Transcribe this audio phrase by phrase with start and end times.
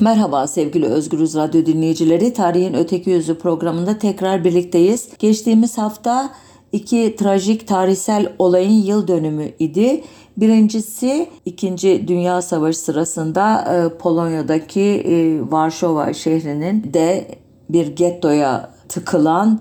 [0.00, 2.32] Merhaba sevgili Özgürüz Radyo dinleyicileri.
[2.32, 5.08] Tarihin Öteki Yüzü programında tekrar birlikteyiz.
[5.18, 6.30] Geçtiğimiz hafta
[6.72, 10.04] iki trajik tarihsel olayın yıl dönümü idi.
[10.36, 12.08] Birincisi 2.
[12.08, 17.28] Dünya Savaşı sırasında e, Polonya'daki e, Varşova şehrinin de
[17.70, 19.60] bir gettoya tıkılan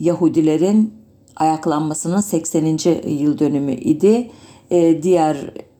[0.00, 0.94] Yahudilerin
[1.36, 2.64] ayaklanmasının 80.
[3.08, 4.30] yıl dönümü idi.
[4.70, 5.36] E, diğer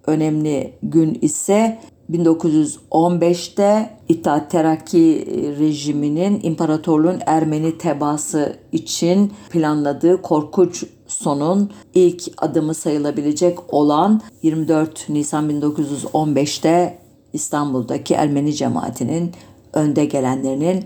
[0.07, 1.79] önemli gün ise
[2.13, 5.27] 1915'te İttihat Terakki
[5.59, 16.98] rejiminin imparatorluğun Ermeni tebası için planladığı korkunç sonun ilk adımı sayılabilecek olan 24 Nisan 1915'te
[17.33, 19.33] İstanbul'daki Ermeni cemaatinin
[19.73, 20.84] önde gelenlerinin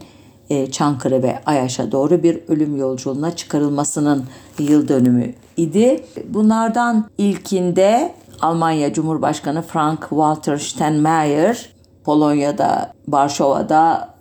[0.50, 4.24] e, Çankırı ve Ayaş'a doğru bir ölüm yolculuğuna çıkarılmasının
[4.58, 6.04] yıl dönümü idi.
[6.28, 14.14] Bunlardan ilkinde Almanya Cumhurbaşkanı Frank Walter Steinmeier Polonya'da, Varşova'da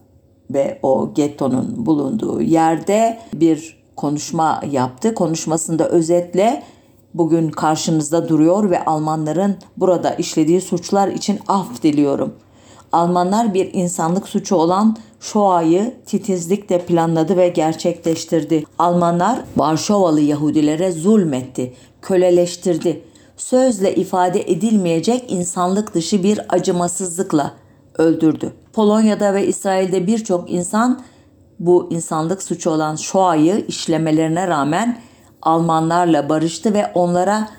[0.50, 5.16] ve o gettonun bulunduğu yerde bir konuşma yaptı.
[5.16, 6.64] Konuşmasında özetle
[7.14, 12.34] bugün karşınızda duruyor ve Almanların burada işlediği suçlar için af diliyorum.
[12.92, 18.64] Almanlar bir insanlık suçu olan Shoah'yı titizlikle planladı ve gerçekleştirdi.
[18.80, 23.02] Almanlar Varşovalı Yahudilere zulmetti, köleleştirdi
[23.38, 27.54] sözle ifade edilmeyecek insanlık dışı bir acımasızlıkla
[27.98, 28.54] öldürdü.
[28.74, 31.02] Polonya'da ve İsrail'de birçok insan
[31.60, 35.00] bu insanlık suçu olan Shoah'yı işlemelerine rağmen
[35.42, 37.50] Almanlarla barıştı ve onlara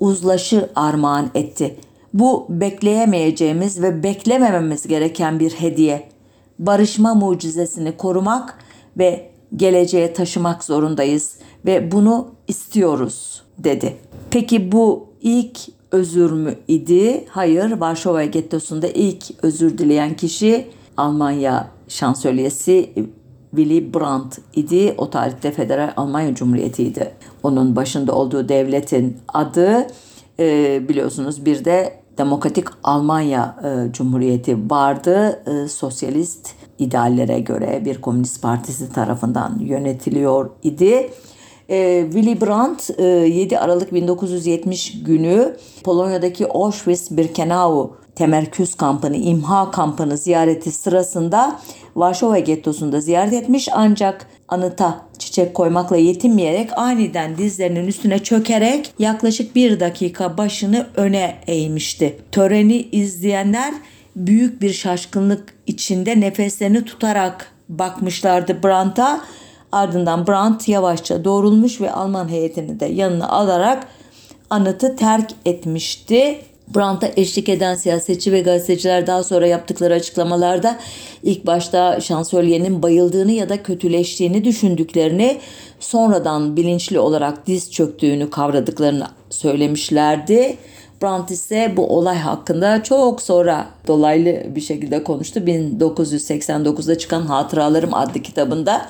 [0.00, 1.76] uzlaşı armağan etti.
[2.14, 6.08] Bu bekleyemeyeceğimiz ve beklemememiz gereken bir hediye.
[6.58, 8.58] Barışma mucizesini korumak
[8.98, 13.96] ve geleceğe taşımak zorundayız ve bunu istiyoruz dedi.
[14.30, 15.58] Peki bu ilk
[15.92, 17.24] özür mü idi?
[17.28, 20.66] Hayır, Varşova Gettosu'nda ilk özür dileyen kişi
[20.96, 22.90] Almanya şansölyesi
[23.50, 24.94] Willy Brandt idi.
[24.98, 27.14] O tarihte Federal Almanya Cumhuriyeti'ydi.
[27.42, 29.86] Onun başında olduğu devletin adı
[30.40, 35.42] e, biliyorsunuz bir de Demokratik Almanya e, Cumhuriyeti vardı.
[35.46, 41.10] E, sosyalist ideallere göre bir komünist partisi tarafından yönetiliyor idi.
[41.68, 50.72] E, Willy Brandt e, 7 Aralık 1970 günü Polonya'daki Auschwitz-Birkenau temerküz kampını, imha kampını ziyareti
[50.72, 51.58] sırasında
[51.96, 59.80] Varşova gettosunda ziyaret etmiş ancak anıta çiçek koymakla yetinmeyerek aniden dizlerinin üstüne çökerek yaklaşık bir
[59.80, 62.18] dakika başını öne eğmişti.
[62.32, 63.74] Töreni izleyenler
[64.16, 69.20] büyük bir şaşkınlık içinde nefeslerini tutarak bakmışlardı Brandt'a
[69.72, 73.86] Ardından Brandt yavaşça doğrulmuş ve Alman heyetini de yanına alarak
[74.50, 76.38] anıtı terk etmişti.
[76.74, 80.78] Brandt'a eşlik eden siyasetçi ve gazeteciler daha sonra yaptıkları açıklamalarda
[81.22, 85.38] ilk başta şansölyenin bayıldığını ya da kötüleştiğini düşündüklerini
[85.80, 90.56] sonradan bilinçli olarak diz çöktüğünü kavradıklarını söylemişlerdi.
[91.02, 95.40] Brandt ise bu olay hakkında çok sonra dolaylı bir şekilde konuştu.
[95.40, 98.88] 1989'da çıkan Hatıralarım adlı kitabında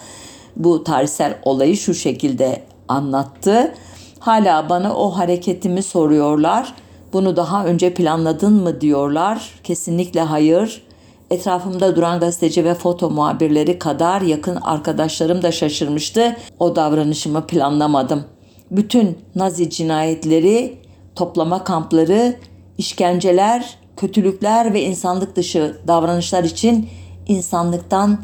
[0.59, 3.75] bu tarihsel olayı şu şekilde anlattı.
[4.19, 6.75] Hala bana o hareketimi soruyorlar.
[7.13, 9.61] Bunu daha önce planladın mı diyorlar.
[9.65, 10.83] Kesinlikle hayır.
[11.31, 16.37] Etrafımda duran gazeteci ve foto muhabirleri kadar yakın arkadaşlarım da şaşırmıştı.
[16.59, 18.25] O davranışımı planlamadım.
[18.71, 20.79] Bütün Nazi cinayetleri,
[21.17, 22.37] toplama kampları,
[22.79, 26.89] işkenceler, kötülükler ve insanlık dışı davranışlar için
[27.29, 28.19] insanlıktan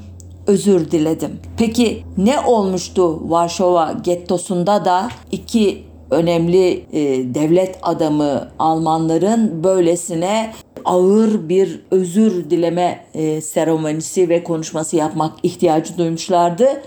[0.47, 1.41] özür diledim.
[1.59, 10.53] Peki ne olmuştu Varşova gettosunda da iki önemli e, devlet adamı Almanların böylesine
[10.85, 16.83] ağır bir özür dileme e, seremonisi ve konuşması yapmak ihtiyacı duymuşlardı.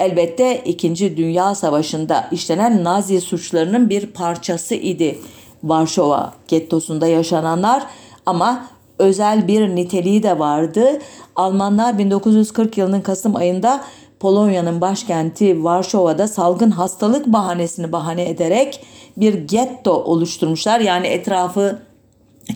[0.00, 1.16] Elbette 2.
[1.16, 5.18] Dünya Savaşı'nda işlenen Nazi suçlarının bir parçası idi
[5.64, 7.86] Varşova gettosunda yaşananlar
[8.26, 8.66] ama
[9.00, 10.98] özel bir niteliği de vardı.
[11.36, 13.84] Almanlar 1940 yılının Kasım ayında
[14.20, 18.84] Polonya'nın başkenti Varşova'da salgın hastalık bahanesini bahane ederek
[19.16, 20.80] bir getto oluşturmuşlar.
[20.80, 21.78] Yani etrafı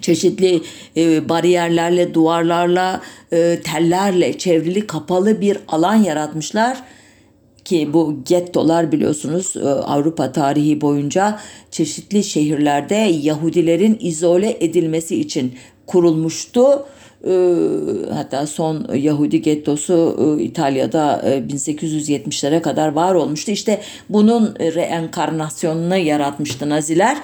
[0.00, 0.62] çeşitli
[0.96, 3.00] e, bariyerlerle, duvarlarla,
[3.32, 6.82] e, tellerle çevrili kapalı bir alan yaratmışlar
[7.64, 11.38] ki bu gettolar biliyorsunuz e, Avrupa tarihi boyunca
[11.70, 15.54] çeşitli şehirlerde Yahudilerin izole edilmesi için
[15.86, 16.84] kurulmuştu.
[17.26, 17.56] Ee,
[18.12, 23.50] hatta son Yahudi gettosu e, İtalya'da 1870'lere e, kadar var olmuştu.
[23.50, 27.16] İşte bunun reenkarnasyonunu yaratmıştı Naziler.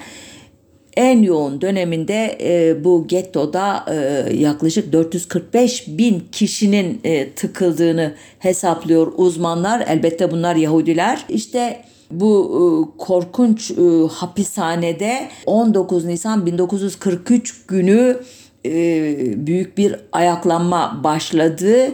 [0.97, 3.85] en yoğun döneminde e, bu gettoda
[4.33, 7.01] yaklaşık 445 bin kişinin
[7.35, 9.83] tıkıldığını hesaplıyor uzmanlar.
[9.87, 11.25] Elbette bunlar Yahudiler.
[11.29, 11.81] İşte
[12.11, 13.71] bu korkunç
[14.11, 18.17] hapishanede 19 Nisan 1943 günü
[18.65, 21.91] e, büyük bir ayaklanma başladı.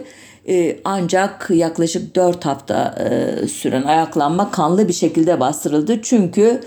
[0.48, 6.02] E, ancak yaklaşık 4 hafta e, süren ayaklanma kanlı bir şekilde bastırıldı.
[6.02, 6.60] Çünkü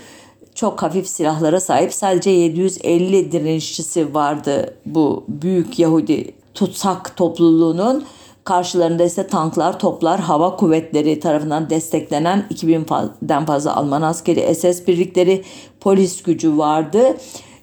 [0.54, 8.04] çok hafif silahlara sahip sadece 750 direnişçisi vardı bu büyük Yahudi tutsak topluluğunun.
[8.44, 15.44] Karşılarında ise tanklar, toplar, hava kuvvetleri tarafından desteklenen 2000'den fazla Alman askeri, SS birlikleri,
[15.80, 17.16] polis gücü vardı.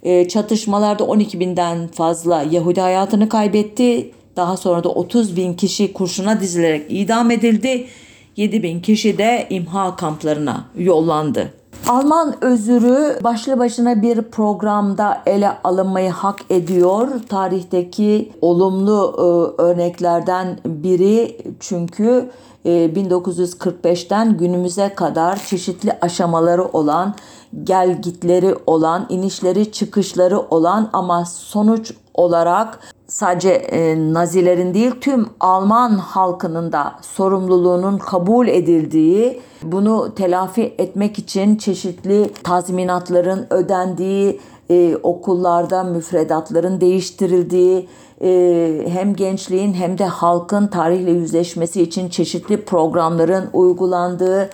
[0.03, 4.11] E, çatışmalarda 12 binden fazla Yahudi hayatını kaybetti.
[4.35, 7.87] Daha sonra da 30 bin kişi kurşuna dizilerek idam edildi.
[8.35, 11.53] 7 bin kişi de imha kamplarına yollandı.
[11.87, 17.07] Alman özürü başlı başına bir programda ele alınmayı hak ediyor.
[17.29, 22.29] Tarihteki olumlu e, örneklerden biri çünkü
[22.65, 27.15] 1945'ten e, günümüze kadar çeşitli aşamaları olan,
[27.63, 36.71] gelgitleri olan, inişleri çıkışları olan ama sonuç olarak sadece e, Nazilerin değil tüm Alman halkının
[36.71, 47.89] da sorumluluğunun kabul edildiği, bunu telafi etmek için çeşitli tazminatların ödendiği, e, okullarda müfredatların değiştirildiği,
[48.21, 54.49] e, hem gençliğin hem de halkın tarihle yüzleşmesi için çeşitli programların uygulandığı,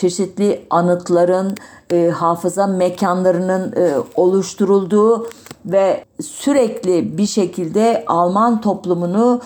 [0.00, 1.54] çeşitli anıtların,
[1.92, 5.28] e, hafıza mekanlarının e, oluşturulduğu
[5.64, 9.40] ve sürekli bir şekilde Alman toplumunu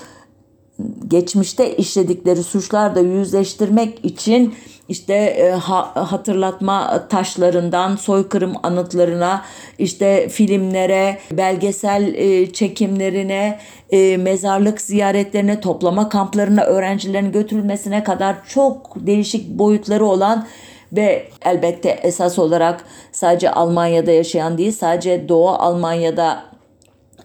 [1.08, 4.54] geçmişte işledikleri suçlarda yüzleştirmek için
[4.88, 9.44] işte e, ha, hatırlatma taşlarından soykırım anıtlarına,
[9.78, 13.58] işte filmlere, belgesel e, çekimlerine,
[13.90, 20.46] e, mezarlık ziyaretlerine, toplama kamplarına öğrencilerin götürülmesine kadar çok değişik boyutları olan
[20.92, 26.44] ve elbette esas olarak sadece Almanya'da yaşayan değil, sadece Doğu Almanya'da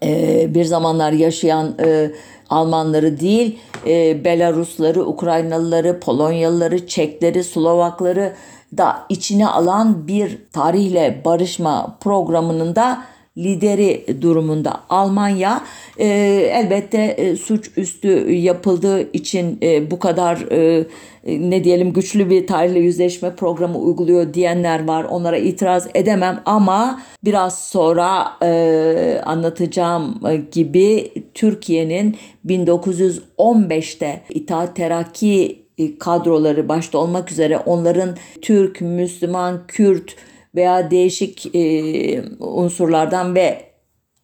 [0.03, 2.11] e, bir zamanlar yaşayan e,
[2.50, 8.34] Almanları değil, e, Belarusları, Ukraynalıları, Polonyalıları, Çekleri, Slovakları
[8.78, 13.01] da içine alan bir tarihle barışma programının da
[13.38, 15.62] lideri durumunda Almanya
[15.98, 16.08] e,
[16.54, 20.86] elbette e, suç üstü yapıldığı için e, bu kadar e,
[21.26, 25.04] ne diyelim güçlü bir tarihle yüzleşme programı uyguluyor diyenler var.
[25.04, 30.22] Onlara itiraz edemem ama biraz sonra e, anlatacağım
[30.52, 35.60] gibi Türkiye'nin 1915'te İttihat Terakki
[36.00, 40.16] kadroları başta olmak üzere onların Türk, Müslüman, Kürt
[40.56, 43.69] veya değişik e, unsurlardan ve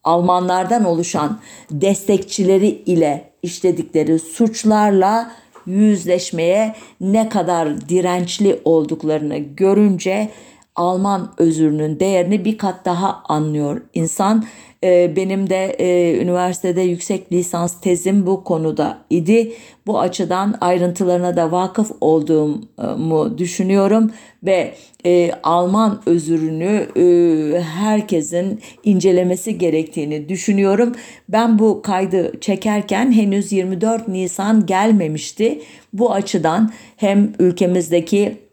[0.04, 1.38] Almanlardan oluşan
[1.70, 5.32] destekçileri ile işledikleri suçlarla
[5.66, 10.30] yüzleşmeye ne kadar dirençli olduklarını görünce
[10.76, 14.44] Alman özürünün değerini bir kat daha anlıyor insan.
[14.84, 19.52] Ee, benim de e, üniversitede yüksek lisans tezim bu konuda idi.
[19.86, 24.10] Bu açıdan ayrıntılarına da vakıf olduğumu düşünüyorum
[24.42, 24.74] ve
[25.06, 30.92] e, Alman özürünü e, herkesin incelemesi gerektiğini düşünüyorum.
[31.28, 35.60] Ben bu kaydı çekerken henüz 24 Nisan gelmemişti.
[35.92, 38.45] Bu açıdan hem ülkemizdeki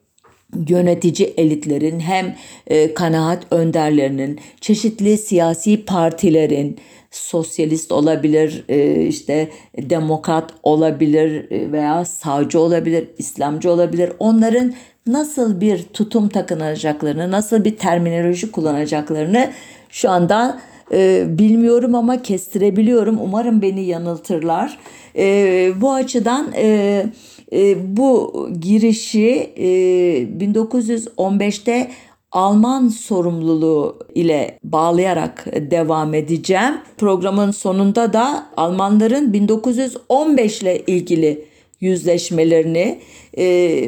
[0.70, 2.36] yönetici elitlerin hem
[2.68, 6.78] e, kanaat önderlerinin, çeşitli siyasi partilerin,
[7.12, 14.12] sosyalist olabilir, e, işte demokrat olabilir e, veya sağcı olabilir, İslamcı olabilir.
[14.20, 14.74] Onların
[15.08, 19.52] nasıl bir tutum takınacaklarını, nasıl bir terminoloji kullanacaklarını
[19.90, 20.60] şu anda
[20.92, 23.20] e, bilmiyorum ama kestirebiliyorum.
[23.22, 24.78] Umarım beni yanıltırlar.
[25.16, 27.06] E, bu açıdan e,
[27.54, 29.68] e, bu girişi e,
[30.24, 31.92] 1915'te
[32.32, 36.78] Alman sorumluluğu ile bağlayarak devam edeceğim.
[36.98, 41.46] Programın sonunda da Almanların 1915 ile ilgili
[41.80, 43.00] yüzleşmelerini
[43.38, 43.46] e,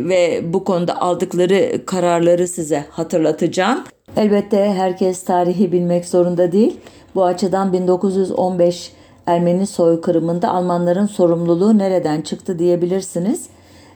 [0.10, 3.84] ve bu konuda aldıkları kararları size hatırlatacağım.
[4.17, 6.77] Elbette herkes tarihi bilmek zorunda değil.
[7.15, 8.91] Bu açıdan 1915
[9.27, 13.50] Ermeni soykırımında Almanların sorumluluğu nereden çıktı diyebilirsiniz.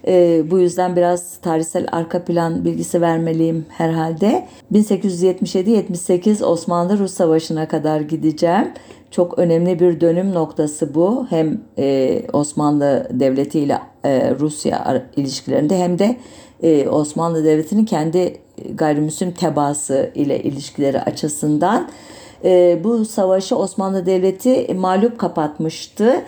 [0.07, 4.47] E, bu yüzden biraz tarihsel arka plan bilgisi vermeliyim herhalde.
[4.73, 8.71] 1877-78 Osmanlı-Rus Savaşı'na kadar gideceğim.
[9.11, 11.25] Çok önemli bir dönüm noktası bu.
[11.29, 16.17] Hem e, Osmanlı Devleti ile e, Rusya ilişkilerinde hem de
[16.63, 18.37] e, Osmanlı Devleti'nin kendi
[18.73, 21.89] gayrimüslim tebası ile ilişkileri açısından
[22.43, 26.21] e, bu savaşı Osmanlı Devleti mağlup kapatmıştı.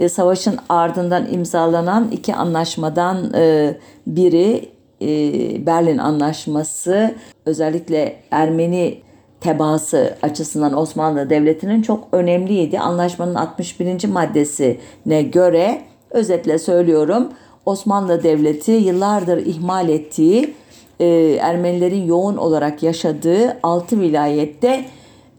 [0.00, 3.76] E, savaşın ardından imzalanan iki anlaşmadan e,
[4.06, 4.68] biri
[5.02, 5.06] e,
[5.66, 7.14] Berlin Anlaşması
[7.46, 8.98] özellikle Ermeni
[9.40, 12.78] tebaası açısından Osmanlı Devleti'nin çok önemliydi.
[12.78, 14.04] Anlaşmanın 61.
[14.04, 15.80] maddesine göre
[16.10, 17.28] özetle söylüyorum
[17.66, 20.54] Osmanlı Devleti yıllardır ihmal ettiği
[21.40, 24.84] Ermenilerin yoğun olarak yaşadığı 6 vilayette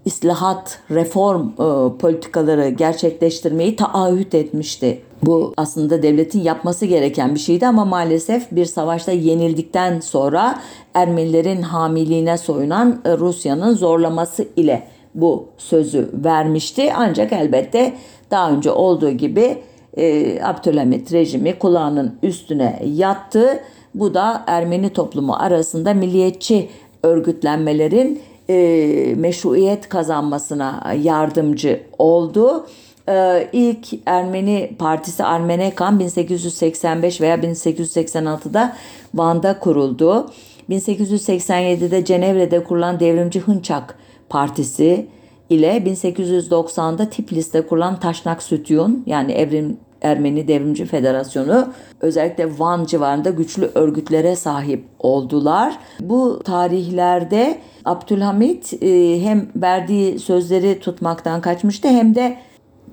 [0.05, 5.01] islahat, reform e, politikaları gerçekleştirmeyi taahhüt etmişti.
[5.23, 10.59] Bu aslında devletin yapması gereken bir şeydi ama maalesef bir savaşta yenildikten sonra
[10.93, 16.93] Ermenilerin hamiliğine soyunan e, Rusya'nın zorlaması ile bu sözü vermişti.
[16.95, 17.93] Ancak elbette
[18.31, 19.57] daha önce olduğu gibi
[19.97, 23.59] e, Abdülhamit rejimi kulağının üstüne yattı.
[23.95, 26.69] Bu da Ermeni toplumu arasında milliyetçi
[27.03, 32.67] örgütlenmelerin e, meşruiyet kazanmasına yardımcı oldu.
[33.09, 38.75] E, ilk Ermeni Partisi Ermenekan 1885 veya 1886'da
[39.13, 40.29] Van'da kuruldu.
[40.69, 43.97] 1887'de Cenevre'de kurulan Devrimci Hınçak
[44.29, 45.07] Partisi
[45.49, 51.67] ile 1890'da Tiflis'te kurulan Taşnak Sütyun yani Evrim Ermeni Devrimci Federasyonu
[52.01, 55.77] özellikle Van civarında güçlü örgütlere sahip oldular.
[55.99, 62.37] Bu tarihlerde Abdülhamit e, hem verdiği sözleri tutmaktan kaçmıştı hem de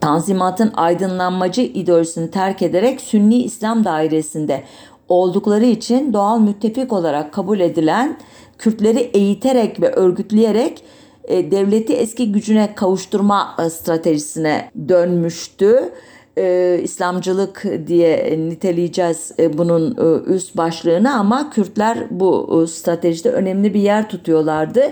[0.00, 4.62] Tanzimat'ın aydınlanmacı ideolojisini terk ederek Sünni İslam dairesinde
[5.08, 8.16] oldukları için doğal müttefik olarak kabul edilen
[8.58, 10.84] Kürtleri eğiterek ve örgütleyerek
[11.24, 15.92] e, devleti eski gücüne kavuşturma e, stratejisine dönmüştü
[16.38, 23.74] e, İslamcılık diye niteleyeceğiz e, bunun e, üst başlığını ama Kürtler bu e, stratejide önemli
[23.74, 24.82] bir yer tutuyorlardı.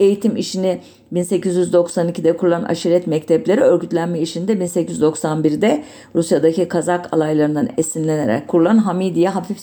[0.00, 0.80] Eğitim işini
[1.12, 5.84] 1892'de kurulan aşiret mektepleri örgütlenme işinde 1891'de
[6.14, 9.60] Rusya'daki Kazak alaylarından esinlenerek kurulan Hamidiye hafif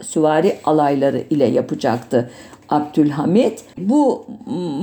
[0.00, 2.30] süvari alayları ile yapacaktı.
[2.68, 3.64] Abdülhamit.
[3.78, 4.26] Bu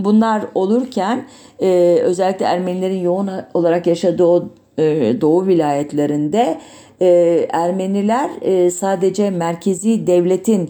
[0.06, 1.26] bunlar olurken
[1.62, 6.58] e, özellikle Ermenilerin yoğun olarak yaşadığı o e, Doğu vilayetlerinde
[7.02, 7.08] e,
[7.50, 10.70] Ermeniler e, sadece merkezi devletin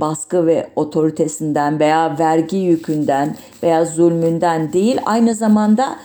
[0.00, 5.96] baskı ve otoritesinden veya vergi yükünden veya zulmünden değil aynı zamanda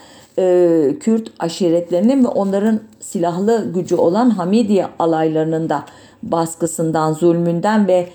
[0.99, 5.85] Kürt aşiretlerinin ve onların silahlı gücü olan Hamidiye alaylarının da
[6.23, 8.09] baskısından, zulmünden ve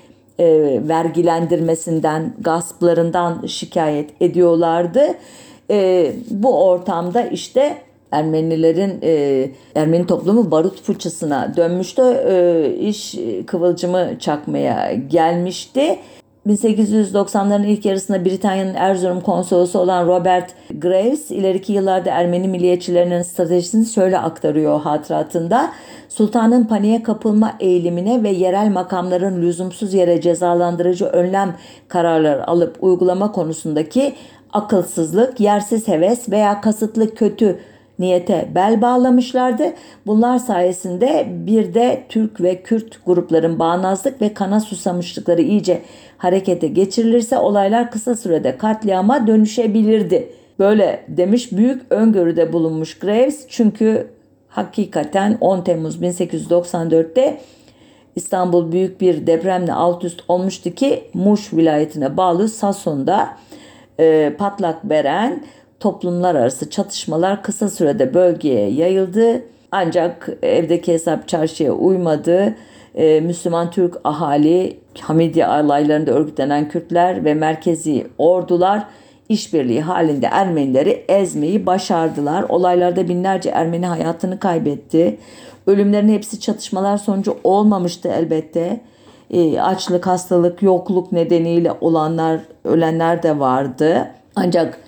[0.88, 5.06] vergilendirmesinden, gasplarından şikayet ediyorlardı.
[6.30, 7.76] bu ortamda işte
[8.12, 12.02] Ermenilerin e, Ermeni toplumu barut fırçasına dönmüştü.
[12.02, 13.14] E, iş
[13.46, 15.98] kıvılcımı çakmaya gelmişti.
[16.46, 24.18] 1890'ların ilk yarısında Britanya'nın Erzurum konsolosu olan Robert Graves ileriki yıllarda Ermeni milliyetçilerinin stratejisini şöyle
[24.18, 25.70] aktarıyor hatıratında.
[26.08, 31.56] Sultanın paniğe kapılma eğilimine ve yerel makamların lüzumsuz yere cezalandırıcı önlem
[31.88, 34.14] kararları alıp uygulama konusundaki
[34.52, 37.58] akılsızlık, yersiz heves veya kasıtlı kötü
[37.98, 39.72] niyete bel bağlamışlardı.
[40.06, 45.82] Bunlar sayesinde bir de Türk ve Kürt grupların bağnazlık ve kana susamışlıkları iyice
[46.18, 50.32] harekete geçirilirse olaylar kısa sürede katliama dönüşebilirdi.
[50.58, 54.10] Böyle demiş büyük öngörüde bulunmuş Graves çünkü
[54.48, 57.40] hakikaten 10 Temmuz 1894'te
[58.16, 63.28] İstanbul büyük bir depremle alt üst olmuştu ki Muş vilayetine bağlı Sason'da
[64.00, 65.44] e, patlak veren
[65.80, 69.42] toplumlar arası çatışmalar kısa sürede bölgeye yayıldı.
[69.72, 72.54] Ancak evdeki hesap çarşıya uymadı.
[72.94, 78.84] Ee, Müslüman Türk ahali, Hamidiye alaylarında örgütlenen Kürtler ve merkezi ordular
[79.28, 82.44] işbirliği halinde Ermenileri ezmeyi başardılar.
[82.48, 85.18] Olaylarda binlerce Ermeni hayatını kaybetti.
[85.66, 88.80] Ölümlerin hepsi çatışmalar sonucu olmamıştı elbette.
[89.30, 94.08] E, açlık, hastalık, yokluk nedeniyle olanlar, ölenler de vardı.
[94.36, 94.78] Ancak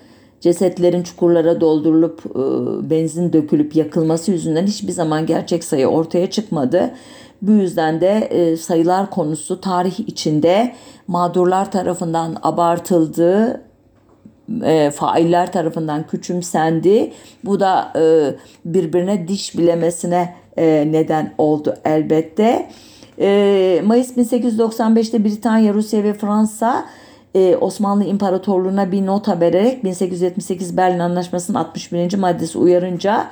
[0.40, 6.90] cesetlerin çukurlara doldurulup e, benzin dökülüp yakılması yüzünden hiçbir zaman gerçek sayı ortaya çıkmadı.
[7.42, 10.75] Bu yüzden de e, sayılar konusu tarih içinde
[11.06, 13.61] mağdurlar tarafından abartıldı,
[14.64, 17.12] e, failler tarafından küçümsendi.
[17.44, 22.70] Bu da e, birbirine diş bilemesine e, neden oldu elbette.
[23.20, 26.87] E, Mayıs 1895'te Britanya, Rusya ve Fransa
[27.34, 32.14] e, Osmanlı İmparatorluğu'na bir nota vererek 1878 Berlin Anlaşması'nın 61.
[32.14, 33.30] maddesi uyarınca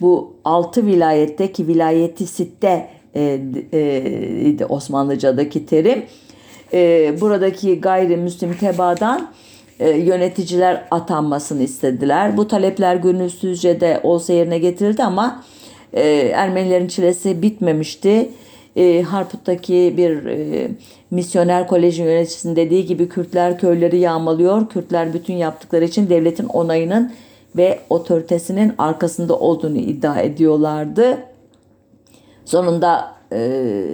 [0.00, 3.40] bu 6 vilayetteki vilayeti sitte e,
[3.72, 6.04] e, Osmanlıca'daki terim
[6.72, 9.30] e, buradaki gayrimüslim tebadan
[9.80, 12.36] e, yöneticiler atanmasını istediler.
[12.36, 15.44] Bu talepler gönülsüzce de olsa yerine getirildi ama
[15.92, 16.02] e,
[16.34, 18.30] Ermenilerin çilesi bitmemişti.
[18.76, 20.68] E, Harput'taki bir e,
[21.14, 24.68] misyoner kolejin yöneticisinin dediği gibi Kürtler köyleri yağmalıyor.
[24.68, 27.12] Kürtler bütün yaptıkları için devletin onayının
[27.56, 31.18] ve otoritesinin arkasında olduğunu iddia ediyorlardı.
[32.44, 33.84] Sonunda e,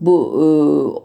[0.00, 0.44] bu e,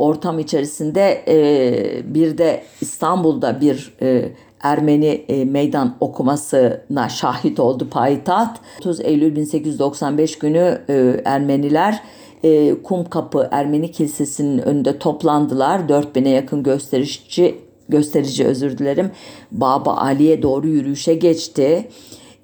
[0.01, 4.31] ortam içerisinde e, bir de İstanbul'da bir e,
[4.61, 8.59] Ermeni e, meydan okumasına şahit oldu payitaht.
[8.79, 12.01] 30 Eylül 1895 günü e, Ermeniler
[12.47, 15.79] e, Kumkapı Ermeni Kilisesi'nin önünde toplandılar.
[15.79, 17.55] 4000'e yakın gösterişçi
[17.89, 19.11] gösterici özür dilerim
[19.51, 21.87] Baba Ali'ye doğru yürüyüşe geçti.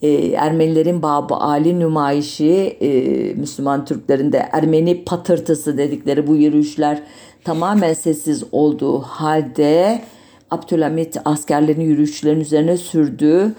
[0.02, 2.90] Ee, Ermenilerin Baba Ali nümayişi e,
[3.34, 7.04] Müslüman Türklerin de Ermeni patırtısı dedikleri bu yürüyüşler
[7.44, 10.02] tamamen sessiz olduğu halde
[10.52, 13.54] Abdülhamit askerlerin yürüyüşlerin üzerine sürdü.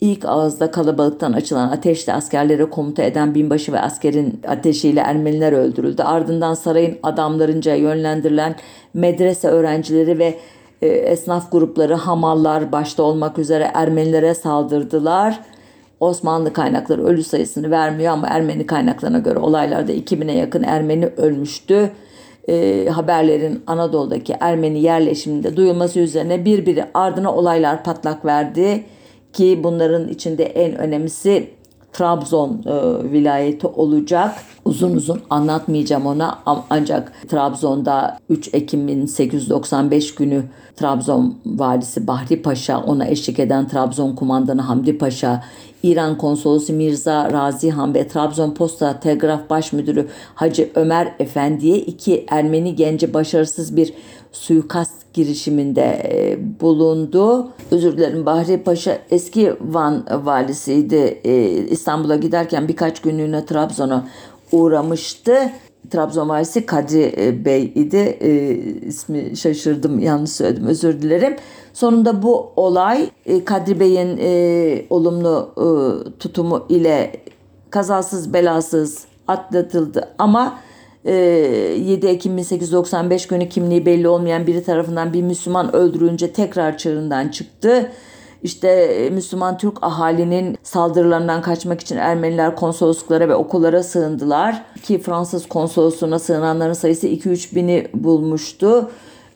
[0.00, 6.02] İlk ağızda kalabalıktan açılan ateşle askerlere komuta eden binbaşı ve askerin ateşiyle Ermeniler öldürüldü.
[6.02, 8.54] Ardından sarayın adamlarınca yönlendirilen
[8.94, 10.38] medrese öğrencileri ve
[10.82, 15.40] e, esnaf grupları hamallar başta olmak üzere Ermenilere saldırdılar.
[16.00, 21.90] Osmanlı kaynakları ölü sayısını vermiyor ama Ermeni kaynaklarına göre olaylarda 2000'e yakın Ermeni ölmüştü.
[22.48, 28.84] E, haberlerin Anadolu'daki Ermeni yerleşiminde duyulması üzerine birbiri ardına olaylar patlak verdi
[29.32, 31.50] ki bunların içinde en önemlisi
[31.92, 34.34] Trabzon e, vilayeti olacak.
[34.64, 36.38] Uzun uzun anlatmayacağım ona
[36.70, 40.44] ancak Trabzon'da 3 Ekim 1895 günü
[40.76, 45.44] Trabzon valisi Bahri Paşa, ona eşlik eden Trabzon kumandanı Hamdi Paşa,
[45.82, 52.26] İran konsolosu Mirza Razi Han ve Trabzon Posta Telgraf Baş Müdürü Hacı Ömer Efendi'ye iki
[52.28, 53.94] Ermeni genci başarısız bir
[54.32, 57.48] suikast girişiminde e, bulundu.
[57.70, 61.20] Özür dilerim Bahri Paşa eski Van valisiydi.
[61.24, 64.08] E, İstanbul'a giderken birkaç günlüğüne Trabzon'a
[64.52, 65.50] uğramıştı.
[65.90, 68.18] Trabzon valisi Kadri e, Bey idi.
[68.20, 68.54] E,
[68.86, 71.36] ismi şaşırdım yanlış söyledim özür dilerim.
[71.72, 73.10] Sonunda bu olay
[73.44, 74.20] Kadri Bey'in
[74.90, 75.54] olumlu
[76.18, 77.12] tutumu ile
[77.70, 80.58] kazasız belasız atlatıldı ama
[81.04, 87.28] 7 ee, Ekim 1895 günü kimliği belli olmayan biri tarafından bir Müslüman öldürülünce tekrar çığırından
[87.28, 87.92] çıktı.
[88.42, 94.62] İşte e, Müslüman Türk ahalinin saldırılarından kaçmak için Ermeniler konsolosluklara ve okullara sığındılar.
[94.82, 98.90] Ki Fransız konsolosluğuna sığınanların sayısı 2-3 bini bulmuştu.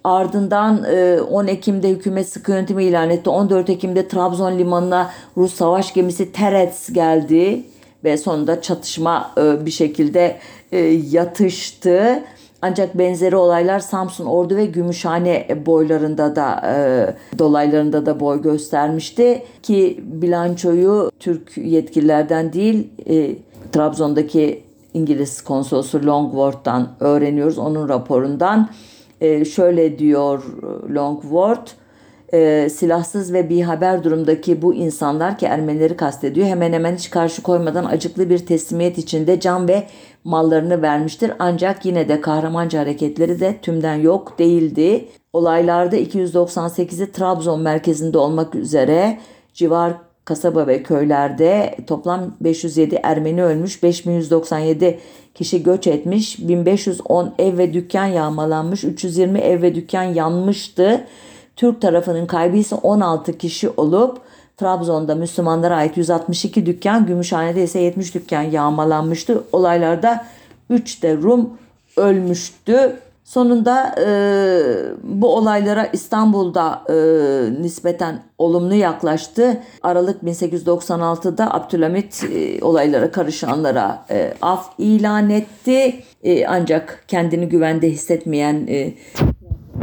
[0.04, 0.84] Ardından
[1.30, 3.30] 10 e, Ekim'de hükümet sıkı yönetimi ilan etti.
[3.30, 7.62] 14 Ekim'de Trabzon limanına Rus savaş gemisi Terets geldi
[8.04, 10.38] ve sonunda çatışma e, bir şekilde
[10.74, 10.78] e,
[11.10, 12.22] yatıştı.
[12.62, 20.00] Ancak benzeri olaylar Samsun, Ordu ve Gümüşhane boylarında da e, dolaylarında da boy göstermişti ki
[20.04, 23.36] bilançoyu Türk yetkililerden değil e,
[23.72, 24.62] Trabzon'daki
[24.94, 27.58] İngiliz konsolosu Longworth'tan öğreniyoruz.
[27.58, 28.68] Onun raporundan
[29.20, 30.42] e, şöyle diyor
[30.94, 31.72] Longworth
[32.34, 37.42] e, silahsız ve bir haber durumdaki bu insanlar ki Ermenileri kastediyor hemen hemen hiç karşı
[37.42, 39.86] koymadan acıklı bir teslimiyet içinde can ve
[40.24, 41.32] mallarını vermiştir.
[41.38, 45.08] Ancak yine de kahramanca hareketleri de tümden yok değildi.
[45.32, 49.18] Olaylarda 298'i Trabzon merkezinde olmak üzere
[49.54, 49.92] civar
[50.24, 54.98] kasaba ve köylerde toplam 507 Ermeni ölmüş, 5197
[55.34, 61.06] kişi göç etmiş, 1510 ev ve dükkan yağmalanmış, 320 ev ve dükkan yanmıştı.
[61.56, 64.20] Türk tarafının kaybı ise 16 kişi olup
[64.56, 69.44] Trabzon'da Müslümanlara ait 162 dükkan, Gümüşhane'de ise 70 dükkan yağmalanmıştı.
[69.52, 70.24] Olaylarda
[70.70, 71.50] 3 de Rum
[71.96, 72.96] ölmüştü.
[73.24, 74.06] Sonunda e,
[75.02, 76.94] bu olaylara İstanbul'da e,
[77.62, 79.60] nispeten olumlu yaklaştı.
[79.82, 86.02] Aralık 1896'da Abdülhamit e, olaylara karışanlara e, af ilan etti.
[86.24, 88.94] E, ancak kendini güvende hissetmeyen e,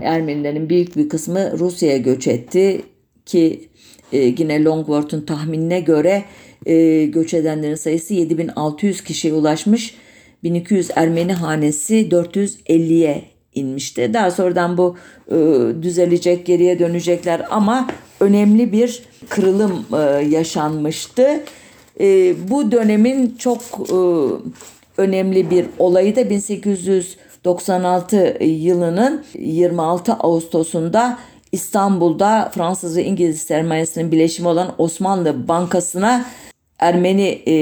[0.01, 2.81] Ermenilerin büyük bir kısmı Rusya'ya göç etti
[3.25, 3.69] ki
[4.13, 6.23] e, yine Longworth'un tahminine göre
[6.65, 9.95] e, göç edenlerin sayısı 7600 kişiye ulaşmış.
[10.43, 13.23] 1200 Ermeni hanesi 450'ye
[13.55, 14.13] inmişti.
[14.13, 14.97] Daha sonradan bu
[15.31, 15.35] e,
[15.81, 17.87] düzelecek, geriye dönecekler ama
[18.19, 21.43] önemli bir kırılım e, yaşanmıştı.
[21.99, 23.97] E, bu dönemin çok e,
[24.97, 31.17] önemli bir olayı da 1800 96 yılının 26 Ağustos'unda
[31.51, 36.25] İstanbul'da Fransız ve İngiliz sermayesinin bileşimi olan Osmanlı Bankası'na
[36.79, 37.55] Ermeni e,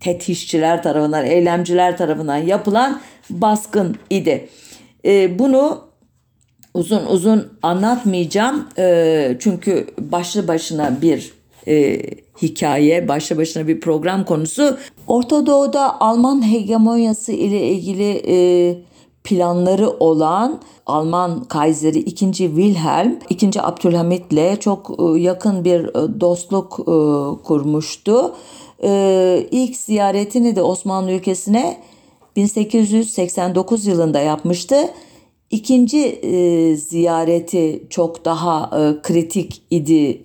[0.00, 3.00] tetişçiler tarafından, eylemciler tarafından yapılan
[3.30, 4.48] baskın idi.
[5.04, 5.80] E, bunu
[6.74, 8.68] uzun uzun anlatmayacağım.
[8.78, 11.32] E, çünkü başlı başına bir
[11.68, 12.00] e,
[12.42, 14.78] hikaye, başlı başına bir program konusu.
[15.06, 18.76] Orta Doğu'da Alman hegemonyası ile ilgili e,
[19.24, 22.32] planları olan Alman Kaiseri 2.
[22.32, 23.62] Wilhelm 2.
[23.62, 26.92] Abdülhamit ile çok e, yakın bir e, dostluk e,
[27.42, 28.34] kurmuştu.
[29.50, 31.80] İlk ziyaretini de Osmanlı ülkesine
[32.36, 34.76] 1889 yılında yapmıştı.
[35.50, 36.20] İkinci
[36.76, 38.70] ziyareti çok daha
[39.02, 40.24] kritik idi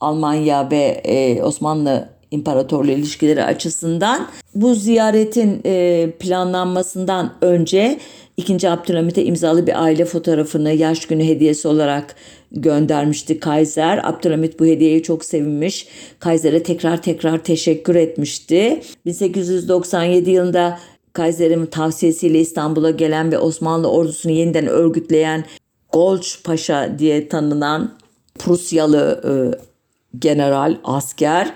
[0.00, 4.28] Almanya ve Osmanlı İmparatorluğu ilişkileri açısından.
[4.54, 5.62] Bu ziyaretin
[6.18, 7.98] planlanmasından önce
[8.36, 8.70] 2.
[8.70, 12.14] Abdülhamit'e imzalı bir aile fotoğrafını yaş günü hediyesi olarak
[12.52, 14.00] göndermişti Kaiser.
[14.02, 15.88] Abdülhamit bu hediyeyi çok sevinmiş.
[16.18, 18.80] Kaiser'e tekrar tekrar teşekkür etmişti.
[19.06, 20.78] 1897 yılında
[21.12, 25.44] Kaiser'in tavsiyesiyle İstanbul'a gelen ve Osmanlı ordusunu yeniden örgütleyen
[25.92, 27.98] Golç Paşa diye tanınan
[28.38, 29.32] Prusyalı e,
[30.18, 31.52] general, asker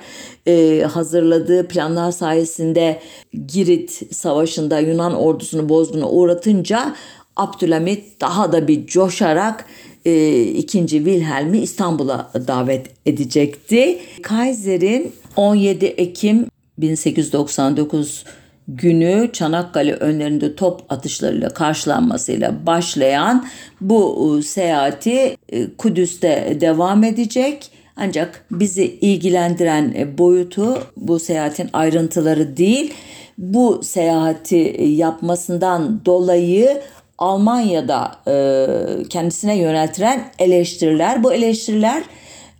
[0.47, 3.01] e, hazırladığı planlar sayesinde
[3.47, 6.95] Girit Savaşı'nda Yunan ordusunu bozguna uğratınca
[7.37, 9.65] Abdülhamit daha da bir coşarak
[10.05, 10.87] e, 2.
[10.87, 13.99] Wilhelm'i İstanbul'a davet edecekti.
[14.23, 16.47] Kaiser'in 17 Ekim
[16.79, 18.25] 1899
[18.69, 23.47] günü Çanakkale önlerinde top atışlarıyla karşılanmasıyla başlayan
[23.81, 32.57] bu e, seyahati e, Kudüs'te devam edecek ancak bizi ilgilendiren e, boyutu bu seyahatin ayrıntıları
[32.57, 32.95] değil.
[33.39, 36.83] Bu seyahati e, yapmasından dolayı
[37.19, 41.25] Almanya'da e, kendisine yöneltilen eleştiriler.
[41.25, 42.03] Bu eleştiriler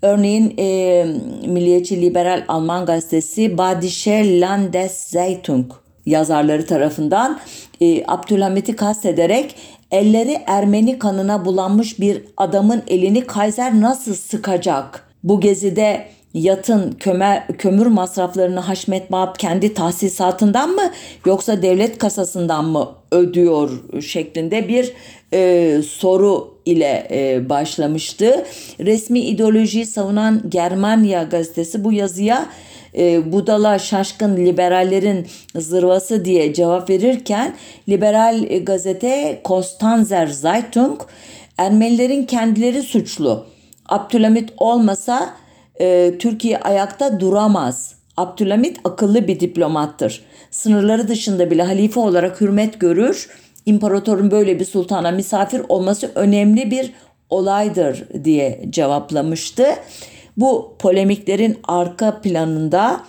[0.03, 1.07] örneğin e,
[1.47, 5.73] Milliyetçi Liberal Alman gazetesi Badische Landeszeitung
[6.07, 7.41] yazarları tarafından
[7.81, 9.55] e, Abdülhamit'i kastederek
[9.91, 17.87] elleri Ermeni kanına bulanmış bir adamın elini Kaiser nasıl sıkacak bu gezide yatın kömer, kömür
[17.87, 20.91] masraflarını Haşmet Bağap kendi tahsisatından mı
[21.27, 23.71] yoksa devlet kasasından mı ödüyor
[24.03, 24.93] şeklinde bir
[25.33, 28.45] e, soru ile e, başlamıştı.
[28.81, 32.47] Resmi ideolojiyi savunan Germania gazetesi bu yazıya
[32.99, 37.55] e, budala şaşkın liberallerin zırvası diye cevap verirken
[37.89, 41.01] liberal gazete Kostanzer Zeitung
[41.59, 43.47] Ermenilerin kendileri suçlu
[43.89, 45.35] Abdülhamit olmasa
[45.81, 47.95] e, Türkiye ayakta duramaz.
[48.17, 50.25] Abdülhamit akıllı bir diplomattır.
[50.51, 53.29] Sınırları dışında bile halife olarak hürmet görür.
[53.67, 56.93] İmparatorun böyle bir sultana misafir olması önemli bir
[57.31, 59.67] olaydır diye cevaplamıştı.
[60.37, 63.01] Bu polemiklerin arka planında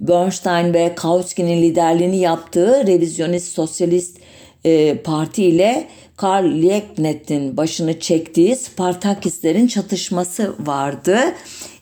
[0.00, 4.18] Bernstein ve Kautsky'nin liderliğini yaptığı revizyonist sosyalist
[4.64, 11.18] e, parti ile Karl Liebknecht'in başını çektiği Spartakistlerin çatışması vardı.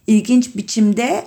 [0.06, 1.24] İlginç biçimde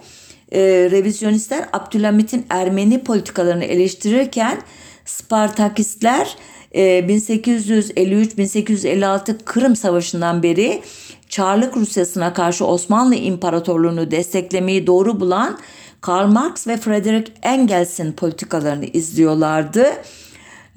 [0.52, 0.62] e,
[0.92, 4.62] revizyonistler Abdülhamit'in Ermeni politikalarını eleştirirken
[5.06, 6.36] Spartakistler
[6.72, 10.82] e, 1853-1856 Kırım Savaşı'ndan beri
[11.30, 15.60] Çarlık Rusyası'na karşı Osmanlı İmparatorluğu'nu desteklemeyi doğru bulan
[16.02, 19.86] Karl Marx ve Frederick Engels'in politikalarını izliyorlardı.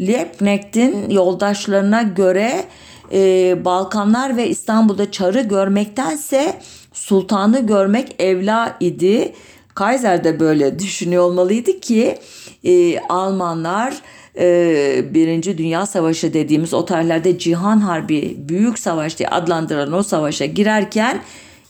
[0.00, 2.64] Liebknecht'in yoldaşlarına göre
[3.12, 6.60] e, Balkanlar ve İstanbul'da çarı görmektense
[6.92, 9.32] sultanı görmek evla idi.
[9.74, 12.18] Kaiser de böyle düşünüyor olmalıydı ki
[12.64, 13.94] e, Almanlar
[14.38, 20.44] e, Birinci Dünya Savaşı dediğimiz o tarihlerde Cihan Harbi Büyük Savaş diye adlandırılan o savaşa
[20.44, 21.22] girerken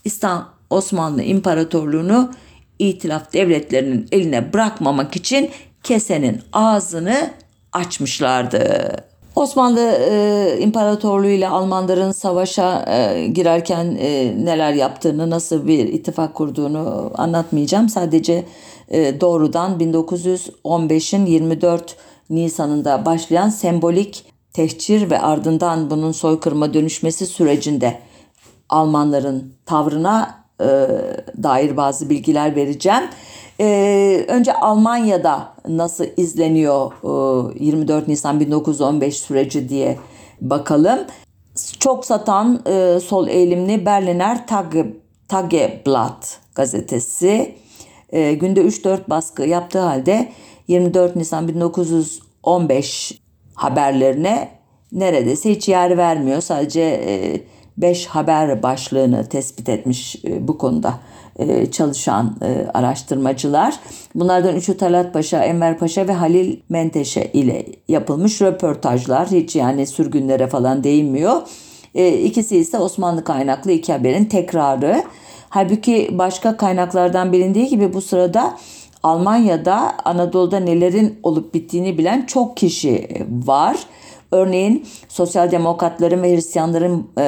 [0.04, 2.32] İstanbul Osmanlı İmparatorluğunu
[2.78, 5.50] itilaf devletlerinin eline bırakmamak için
[5.82, 7.30] kesenin ağzını
[7.76, 8.90] açmışlardı.
[9.36, 17.12] Osmanlı e, İmparatorluğu ile Almanların savaşa e, girerken e, neler yaptığını, nasıl bir ittifak kurduğunu
[17.14, 17.88] anlatmayacağım.
[17.88, 18.44] Sadece
[18.88, 21.96] e, doğrudan 1915'in 24
[22.30, 27.98] Nisan'ında başlayan sembolik tehcir ve ardından bunun soykırıma dönüşmesi sürecinde
[28.68, 30.66] Almanların tavrına e,
[31.42, 33.04] dair bazı bilgiler vereceğim.
[33.60, 36.92] Ee, önce Almanya'da nasıl izleniyor
[37.60, 39.98] e, 24 Nisan 1915 süreci diye
[40.40, 40.98] bakalım.
[41.80, 44.86] Çok satan e, sol eğilimli Berliner Tage,
[45.28, 47.54] Tageblatt gazetesi
[48.10, 50.32] e, günde 3-4 baskı yaptığı halde
[50.68, 53.20] 24 Nisan 1915
[53.54, 54.48] haberlerine
[54.92, 56.40] neredeyse hiç yer vermiyor.
[56.40, 57.00] Sadece
[57.76, 60.98] 5 haber başlığını tespit etmiş e, bu konuda
[61.38, 63.74] e, çalışan e, araştırmacılar.
[64.14, 69.30] Bunlardan üçü Talat Paşa, Enver Paşa ve Halil Menteşe ile yapılmış röportajlar.
[69.30, 71.42] Hiç yani sürgünlere falan değinmiyor.
[71.94, 75.02] E, ikisi ise Osmanlı kaynaklı iki haberin tekrarı.
[75.48, 78.56] Halbuki başka kaynaklardan bilindiği gibi bu sırada
[79.02, 83.76] Almanya'da Anadolu'da nelerin olup bittiğini bilen çok kişi var.
[84.32, 87.22] Örneğin sosyal demokratların ve Hristiyanların e,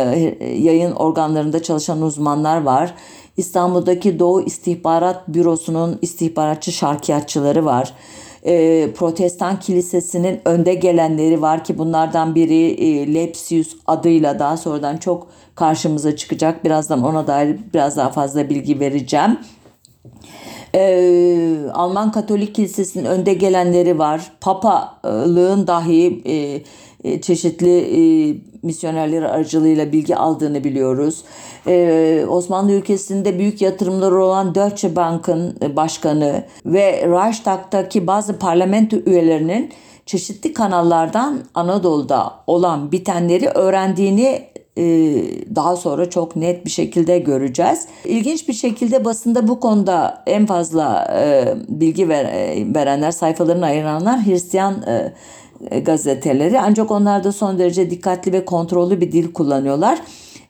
[0.59, 2.95] yayın organlarında çalışan uzmanlar var.
[3.39, 7.93] İstanbul'daki Doğu İstihbarat Bürosu'nun istihbaratçı şarkiyatçıları var.
[8.43, 15.27] E, Protestan Kilisesi'nin önde gelenleri var ki bunlardan biri e, Lepsius adıyla daha sonradan çok
[15.55, 16.65] karşımıza çıkacak.
[16.65, 19.39] Birazdan ona dair biraz daha fazla bilgi vereceğim.
[20.75, 24.33] Ee, Alman Katolik Kilisesi'nin önde gelenleri var.
[24.41, 26.63] Papalığın dahi e,
[27.05, 28.01] e, çeşitli e,
[28.63, 31.25] misyonerler aracılığıyla bilgi aldığını biliyoruz.
[31.67, 39.71] E, Osmanlı ülkesinde büyük yatırımları olan Deutsche Bank'ın başkanı ve Reichstag'taki bazı parlamento üyelerinin
[40.07, 44.49] çeşitli kanallardan Anadolu'da olan bitenleri öğrendiğini
[45.55, 47.87] daha sonra çok net bir şekilde göreceğiz.
[48.05, 51.09] İlginç bir şekilde basında bu konuda en fazla
[51.69, 55.13] bilgi verenler, sayfalarını ayıranlar Hristiyan e,
[55.83, 59.99] gazeteleri ancak onlar da son derece dikkatli ve kontrollü bir dil kullanıyorlar.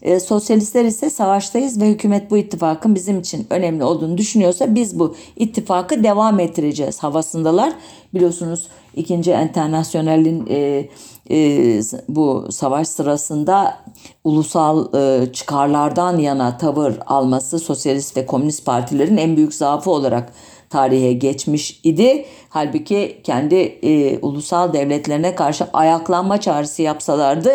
[0.02, 5.14] E, sosyalistler ise savaştayız ve hükümet bu ittifakın bizim için önemli olduğunu düşünüyorsa biz bu
[5.36, 7.72] ittifakı devam ettireceğiz havasındalar.
[8.14, 10.88] Biliyorsunuz ikinci Enternasyonel'in e,
[11.30, 13.76] e, bu savaş sırasında
[14.24, 20.32] ulusal e, çıkarlardan yana tavır alması sosyalist ve komünist partilerin en büyük zaafı olarak
[20.70, 22.24] tarihe geçmiş idi.
[22.48, 27.50] Halbuki kendi e, ulusal devletlerine karşı ayaklanma çağrısı yapsalardı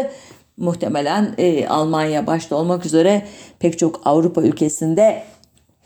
[0.58, 3.28] muhtemelen e, Almanya başta olmak üzere
[3.60, 5.24] pek çok Avrupa ülkesinde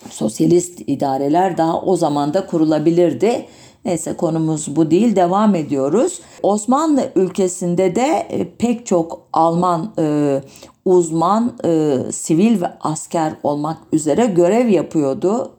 [0.10, 3.46] sosyalist idareler daha o zaman da kurulabilirdi.
[3.86, 6.22] Neyse konumuz bu değil devam ediyoruz.
[6.44, 10.42] Osmanlı ülkesinde de e, pek çok Alman e,
[10.86, 15.52] uzman e, sivil ve asker olmak üzere görev yapıyordu.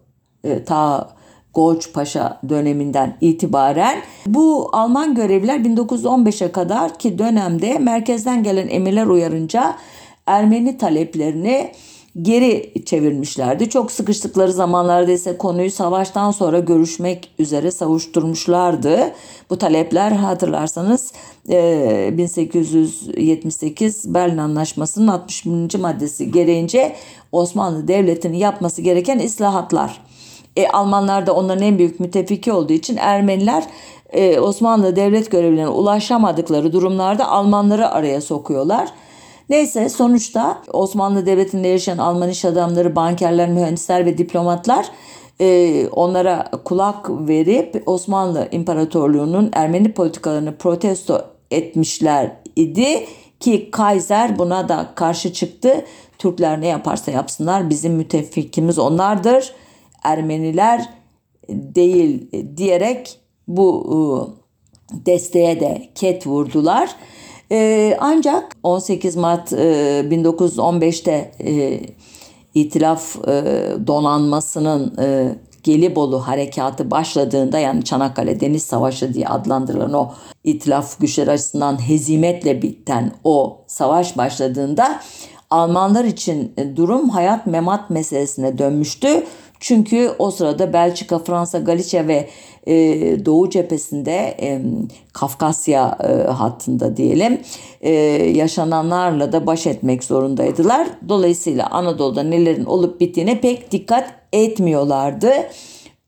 [0.44, 1.10] E, ta
[1.54, 9.76] Golç Paşa döneminden itibaren bu Alman görevliler 1915'e kadar ki dönemde merkezden gelen emirler uyarınca
[10.26, 11.72] Ermeni taleplerini
[12.22, 13.70] geri çevirmişlerdi.
[13.70, 19.12] Çok sıkıştıkları zamanlarda ise konuyu savaştan sonra görüşmek üzere savuşturmuşlardı.
[19.50, 21.12] Bu talepler hatırlarsanız
[21.48, 25.46] 1878 Berlin Anlaşması'nın 60.
[25.74, 26.96] maddesi gereğince
[27.32, 30.00] Osmanlı Devleti'nin yapması gereken islahatlar.
[30.58, 33.64] E, Almanlar da onların en büyük müttefiki olduğu için Ermeniler
[34.10, 38.88] e, Osmanlı devlet görevlilerine ulaşamadıkları durumlarda Almanları araya sokuyorlar.
[39.48, 44.86] Neyse sonuçta Osmanlı Devleti'nde yaşayan Alman iş adamları, bankerler, mühendisler ve diplomatlar
[45.40, 53.06] e, onlara kulak verip Osmanlı İmparatorluğu'nun Ermeni politikalarını protesto etmişler idi
[53.40, 55.84] ki Kaiser buna da karşı çıktı.
[56.18, 59.52] Türkler ne yaparsa yapsınlar bizim müttefikimiz onlardır
[60.04, 60.88] Ermeniler
[61.48, 63.98] değil diyerek bu e,
[65.06, 66.90] desteğe de ket vurdular.
[67.52, 71.80] E, ancak 18 Mart 1915'te e,
[72.54, 73.16] İtilaf
[73.86, 74.94] donanmasının
[75.62, 80.12] Gelibolu harekatı başladığında yani Çanakkale Deniz Savaşı diye adlandırılan o
[80.44, 85.00] itilaf güçleri açısından hezimetle biten o savaş başladığında
[85.50, 89.24] Almanlar için durum hayat memat meselesine dönmüştü.
[89.60, 92.28] Çünkü o sırada Belçika, Fransa, Galicia ve
[92.66, 92.74] e,
[93.24, 94.62] Doğu cephesinde e,
[95.12, 97.40] Kafkasya e, hattında diyelim
[97.80, 97.90] e,
[98.34, 100.88] yaşananlarla da baş etmek zorundaydılar.
[101.08, 105.32] Dolayısıyla Anadolu'da nelerin olup bittiğine pek dikkat etmiyorlardı.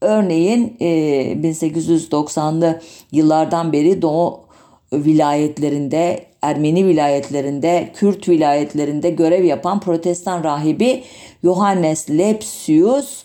[0.01, 0.87] Örneğin e,
[1.43, 2.81] 1890'lı
[3.13, 4.41] yıllardan beri Doğu
[4.93, 11.03] vilayetlerinde, Ermeni vilayetlerinde, Kürt vilayetlerinde görev yapan protestan rahibi
[11.45, 13.25] Johannes Lepsius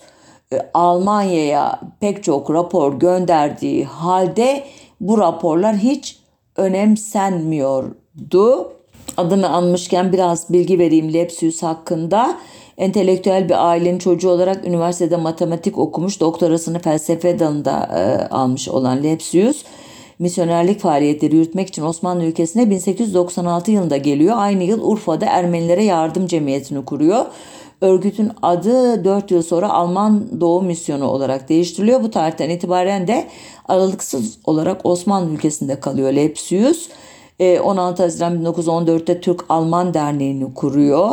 [0.73, 4.63] Almanya'ya pek çok rapor gönderdiği halde
[5.01, 6.19] bu raporlar hiç
[6.55, 8.71] önemsenmiyordu.
[9.17, 12.37] Adını anmışken biraz bilgi vereyim Lepsius hakkında.
[12.77, 19.63] Entelektüel bir ailenin çocuğu olarak üniversitede matematik okumuş, doktorasını felsefe dalında e, almış olan Lepsius,
[20.19, 24.35] misyonerlik faaliyetleri yürütmek için Osmanlı ülkesine 1896 yılında geliyor.
[24.37, 27.25] Aynı yıl Urfa'da Ermenilere Yardım Cemiyeti'ni kuruyor.
[27.85, 32.03] Örgütün adı 4 yıl sonra Alman Doğu Misyonu olarak değiştiriliyor.
[32.03, 33.27] Bu tarihten itibaren de
[33.67, 36.89] aralıksız olarak Osmanlı ülkesinde kalıyor Lepsius.
[37.63, 41.09] 16 ee, Haziran 1914'te Türk-Alman Derneği'ni kuruyor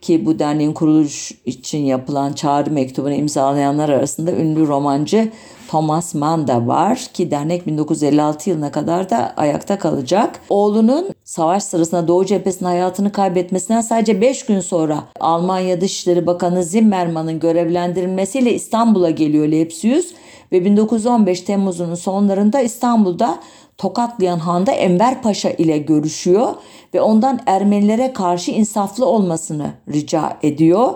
[0.00, 5.28] ki bu derneğin kuruluş için yapılan çağrı mektubunu imzalayanlar arasında ünlü romancı
[5.70, 10.40] Thomas Mann da var ki dernek 1956 yılına kadar da ayakta kalacak.
[10.48, 17.40] Oğlunun savaş sırasında Doğu cephesinde hayatını kaybetmesinden sadece 5 gün sonra Almanya Dışişleri Bakanı Zimmermann'ın
[17.40, 20.06] görevlendirilmesiyle İstanbul'a geliyor Lepsius
[20.52, 23.38] ve 1915 Temmuz'un sonlarında İstanbul'da
[23.78, 26.54] tokatlayan Han'da Enver Paşa ile görüşüyor
[26.94, 30.94] ve ondan Ermenilere karşı insaflı olmasını rica ediyor.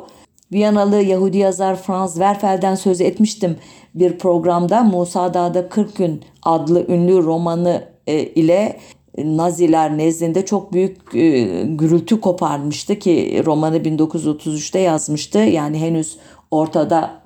[0.55, 3.57] Viyanalı Yahudi yazar Franz Werfel'den söz etmiştim
[3.95, 8.81] bir programda Musa Dağ'da 40 gün adlı ünlü romanı e, ile
[9.19, 15.38] Naziler nezdinde çok büyük e, gürültü koparmıştı ki romanı 1933'te yazmıştı.
[15.38, 16.17] Yani henüz
[16.51, 17.23] ortada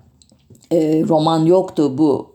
[0.73, 2.35] e, roman yoktu bu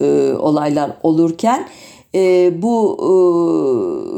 [0.00, 1.68] e, olaylar olurken
[2.14, 3.08] e, bu e,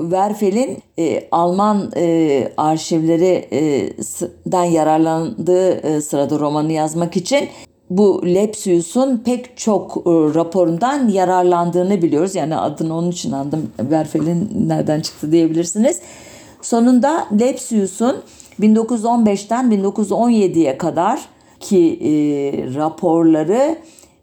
[0.03, 7.49] Werfel'in e, Alman e, arşivlerinden yararlandığı e, sırada romanı yazmak için
[7.91, 12.35] bu Lepsius'un pek çok e, raporundan yararlandığını biliyoruz.
[12.35, 13.71] Yani adını onun için andım.
[13.77, 16.01] Werfel'in nereden çıktı diyebilirsiniz.
[16.63, 18.17] Sonunda Lepsius'un
[18.61, 21.21] 1915'ten 1917'ye kadar
[21.61, 22.11] ki e,
[22.75, 23.79] raporları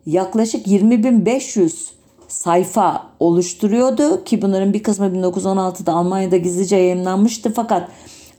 [0.06, 1.94] yaklaşık 20.500
[2.34, 7.90] sayfa oluşturuyordu ki bunların bir kısmı 1916'da Almanya'da gizlice yayınlanmıştı fakat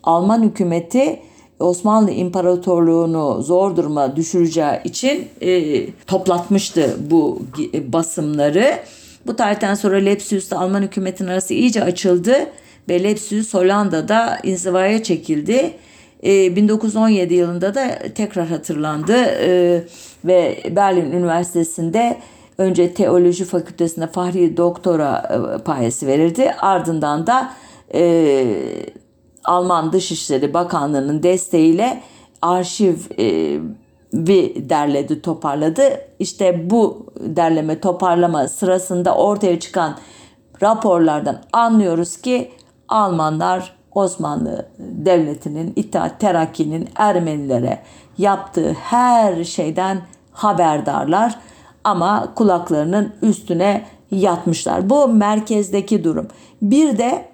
[0.03, 1.21] Alman hükümeti
[1.59, 7.43] Osmanlı İmparatorluğunu zor duruma düşüreceği için e, toplatmıştı bu
[7.87, 8.79] basımları.
[9.27, 12.35] Bu tarihten sonra Lepsius ile Alman hükümetinin arası iyice açıldı
[12.89, 15.73] ve Lepsius Hollanda'da inzivaya çekildi.
[16.25, 19.81] E, 1917 yılında da tekrar hatırlandı e,
[20.25, 22.17] ve Berlin Üniversitesi'nde
[22.59, 26.55] önce teoloji fakültesinde fahri doktora e, payesi verildi.
[26.61, 27.53] Ardından da
[27.95, 28.47] e,
[29.45, 32.03] Alman Dışişleri Bakanlığı'nın desteğiyle
[32.43, 33.59] arşiv e,
[34.13, 35.83] bir derledi, toparladı.
[36.19, 39.99] İşte bu derleme, toparlama sırasında ortaya çıkan
[40.63, 42.51] raporlardan anlıyoruz ki
[42.89, 47.79] Almanlar Osmanlı Devleti'nin, İttihat Terakki'nin Ermenilere
[48.19, 51.39] yaptığı her şeyden haberdarlar
[51.85, 54.91] ama kulaklarının üstüne yatmışlar.
[54.91, 56.29] Bu merkezdeki durum.
[56.63, 57.25] Bir de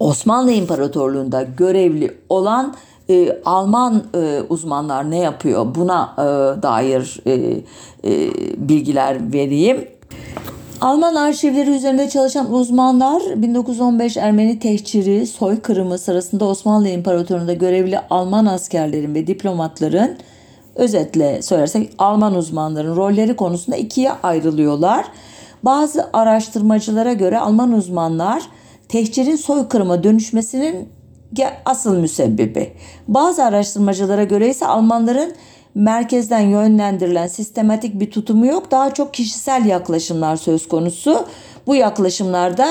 [0.00, 2.74] Osmanlı İmparatorluğu'nda görevli olan
[3.10, 6.22] e, Alman e, uzmanlar ne yapıyor buna e,
[6.62, 7.32] dair e,
[8.04, 8.30] e,
[8.68, 9.88] bilgiler vereyim.
[10.80, 19.14] Alman arşivleri üzerinde çalışan uzmanlar 1915 Ermeni tehciri, soykırımı sırasında Osmanlı İmparatorluğu'nda görevli Alman askerlerin
[19.14, 20.16] ve diplomatların
[20.76, 25.04] özetle söylersek Alman uzmanların rolleri konusunda ikiye ayrılıyorlar.
[25.62, 28.42] Bazı araştırmacılara göre Alman uzmanlar
[28.88, 30.88] tehcirin soykırıma dönüşmesinin
[31.64, 32.72] asıl müsebbibi.
[33.08, 35.32] Bazı araştırmacılara göre ise Almanların
[35.74, 38.70] merkezden yönlendirilen sistematik bir tutumu yok.
[38.70, 41.26] Daha çok kişisel yaklaşımlar söz konusu.
[41.66, 42.66] Bu yaklaşımlarda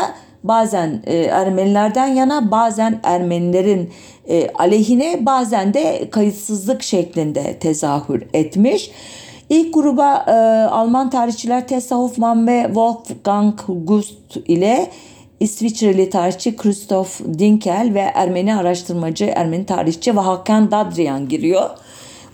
[0.47, 3.89] bazen e, Ermenilerden yana bazen Ermenilerin
[4.27, 8.91] e, aleyhine bazen de kayıtsızlık şeklinde tezahür etmiş.
[9.49, 10.31] İlk gruba e,
[10.69, 14.91] Alman tarihçiler Tessa Hoffmann ve Wolfgang Gust ile
[15.39, 20.19] İsviçreli tarihçi Christoph Dinkel ve Ermeni araştırmacı, Ermeni tarihçi ve
[20.71, 21.69] Dadrian giriyor.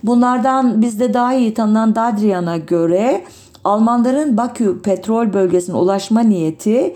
[0.02, 3.24] Bunlardan bizde daha iyi tanınan Dadrian'a göre
[3.64, 6.94] Almanların Bakü petrol bölgesine ulaşma niyeti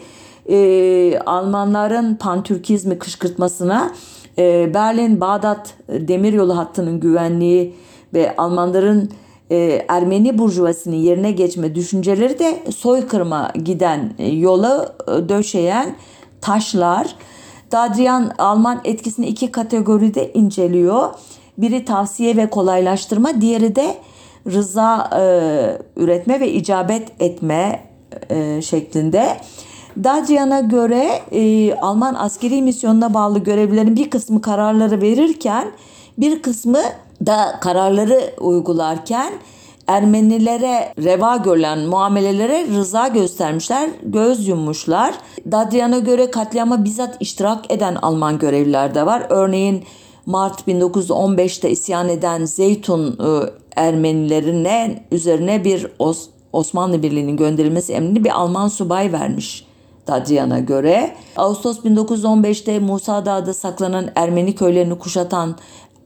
[0.49, 3.93] e, Almanların pantürkizmi kışkırtmasına
[4.39, 7.75] e, Berlin-Bağdat demiryolu hattının güvenliği
[8.15, 9.11] ve Almanların
[9.51, 15.97] e, Ermeni burjuvasının yerine geçme düşünceleri de soykırıma giden e, yola e, döşeyen
[16.41, 17.17] taşlar.
[17.73, 21.11] Dadrian Alman etkisini iki kategoride inceliyor.
[21.59, 23.97] Biri tavsiye ve kolaylaştırma, diğeri de
[24.47, 25.23] rıza e,
[26.01, 27.83] üretme ve icabet etme
[28.31, 29.37] e, şeklinde.
[30.05, 35.69] Dadrian'a göre e, Alman askeri misyonuna bağlı görevlilerin bir kısmı kararları verirken
[36.19, 36.81] bir kısmı
[37.27, 39.33] da kararları uygularken
[39.87, 45.15] Ermenilere reva görülen muamelelere rıza göstermişler, göz yummuşlar.
[45.51, 49.27] Dadrian'a göre katliama bizzat iştirak eden Alman görevliler de var.
[49.29, 49.85] Örneğin
[50.27, 58.31] Mart 1915'te isyan eden Zeytun e, Ermenilerine üzerine bir Os Osmanlı Birliği'nin gönderilmesi emrini bir
[58.31, 59.67] Alman subay vermiş
[60.07, 61.17] Dadrian'a göre.
[61.37, 65.57] Ağustos 1915'te Musa Dağı'da saklanan Ermeni köylerini kuşatan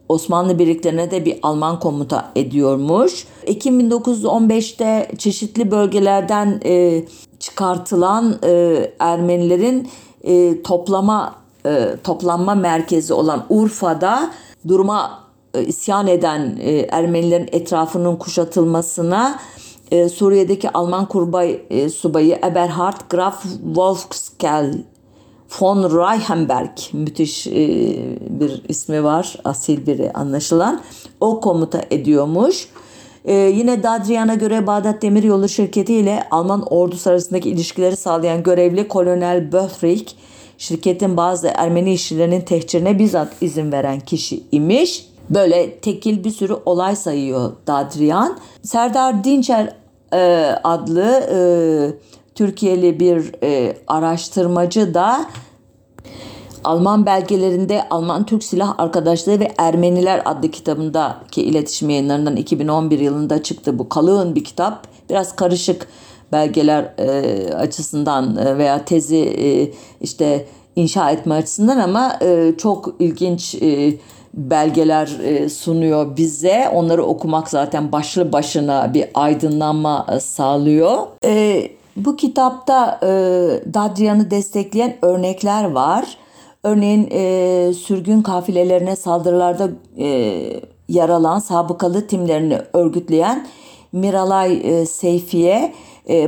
[0.09, 3.27] Osmanlı birliklerine de bir Alman komuta ediyormuş.
[3.47, 7.05] Ekim 1915'te çeşitli bölgelerden e,
[7.39, 9.89] çıkartılan e, Ermenilerin
[10.23, 11.35] e, toplama
[11.67, 14.31] e, toplanma merkezi olan Urfa'da
[14.69, 15.21] duruma
[15.55, 19.39] e, isyan eden e, Ermenilerin etrafının kuşatılmasına
[19.91, 24.85] e, Suriye'deki Alman kurbay e, subayı Eberhard Graf Wolfskel
[25.61, 27.53] von Reichenberg müthiş e,
[28.41, 30.81] bir ismi var asil biri anlaşılan
[31.21, 32.69] o komuta ediyormuş.
[33.25, 39.53] Ee, yine Dadrian'a göre Bağdat Demiryolu Şirketi ile Alman ordusu arasındaki ilişkileri sağlayan görevli Kolonel
[39.53, 40.17] Böthrik
[40.59, 45.10] şirketin bazı Ermeni işçilerinin tehcirine bizzat izin veren kişi imiş.
[45.31, 48.39] Böyle tekil bir sürü olay sayıyor Dadrian.
[48.63, 49.75] Serdar Dinçer
[50.13, 51.39] e, adlı e,
[52.35, 55.27] Türkiye'li bir e, araştırmacı da
[56.65, 63.79] Alman belgelerinde Alman Türk Silah Arkadaşlığı ve Ermeniler adlı kitabındaki iletişim yayınlarından 2011 yılında çıktı.
[63.79, 64.87] Bu kalın bir kitap.
[65.11, 65.89] Biraz karışık
[66.33, 73.55] belgeler e, açısından e, veya tezi e, işte inşa etme açısından ama e, çok ilginç
[73.55, 73.95] e,
[74.35, 76.69] belgeler e, sunuyor bize.
[76.75, 81.07] Onları okumak zaten başlı başına bir aydınlanma e, sağlıyor.
[81.25, 81.63] E,
[81.97, 82.99] bu kitapta
[83.75, 86.17] Dadrian'ı destekleyen örnekler var.
[86.63, 87.09] Örneğin
[87.73, 89.69] sürgün kafilelerine saldırılarda
[89.99, 90.07] e,
[90.89, 93.47] yer alan sabıkalı timlerini örgütleyen
[93.93, 95.75] Miralay e, Seyfi'ye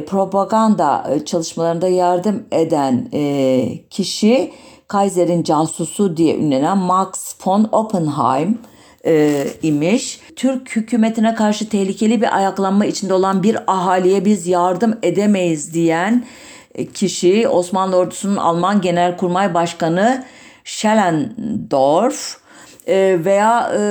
[0.06, 3.10] propaganda çalışmalarında yardım eden
[3.90, 4.52] kişi
[4.88, 8.58] Kaiser'in casusu diye ünlenen Max von Oppenheim
[9.06, 10.20] e, imiş.
[10.36, 16.24] Türk hükümetine karşı tehlikeli bir ayaklanma içinde olan bir ahaliye biz yardım edemeyiz diyen
[16.94, 20.24] kişi Osmanlı ordusunun Alman Genelkurmay Başkanı
[20.64, 22.36] Schellendorf
[22.86, 23.82] e, veya e,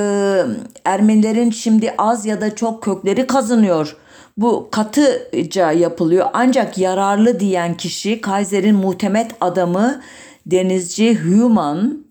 [0.84, 3.96] Ermenilerin şimdi az ya da çok kökleri kazınıyor.
[4.36, 10.02] Bu katıca yapılıyor ancak yararlı diyen kişi Kaiser'in muhtemet adamı
[10.46, 12.04] denizci Human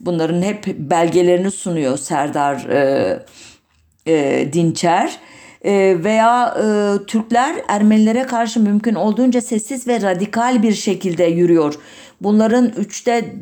[0.00, 3.18] bunların hep belgelerini sunuyor Serdar e,
[4.06, 5.18] e, Dinçer
[5.64, 6.64] e, veya e,
[7.06, 11.74] Türkler Ermenilere karşı mümkün olduğunca sessiz ve radikal bir şekilde yürüyor.
[12.20, 13.36] Bunların üçte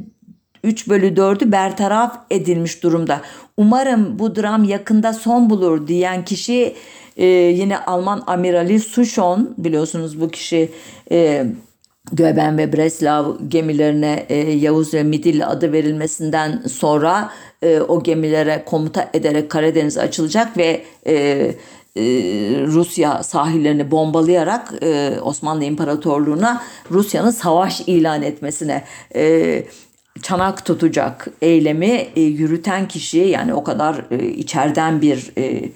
[0.64, 3.20] 3 bölü 4'ü bertaraf edilmiş durumda.
[3.56, 6.74] Umarım bu dram yakında son bulur diyen kişi
[7.16, 10.70] e, yine Alman amirali Sushon biliyorsunuz bu kişi
[11.10, 11.46] e,
[12.12, 17.30] Göben ve Breslau gemilerine e, Yavuz ve Midilli adı verilmesinden sonra
[17.62, 21.14] e, o gemilere komuta ederek Karadeniz açılacak ve e,
[21.96, 22.02] e,
[22.66, 28.84] Rusya sahillerini bombalayarak e, Osmanlı İmparatorluğu'na Rusya'nın savaş ilan etmesine
[29.14, 29.64] e,
[30.22, 35.70] çanak tutacak eylemi e, yürüten kişi yani o kadar e, içeriden bir e,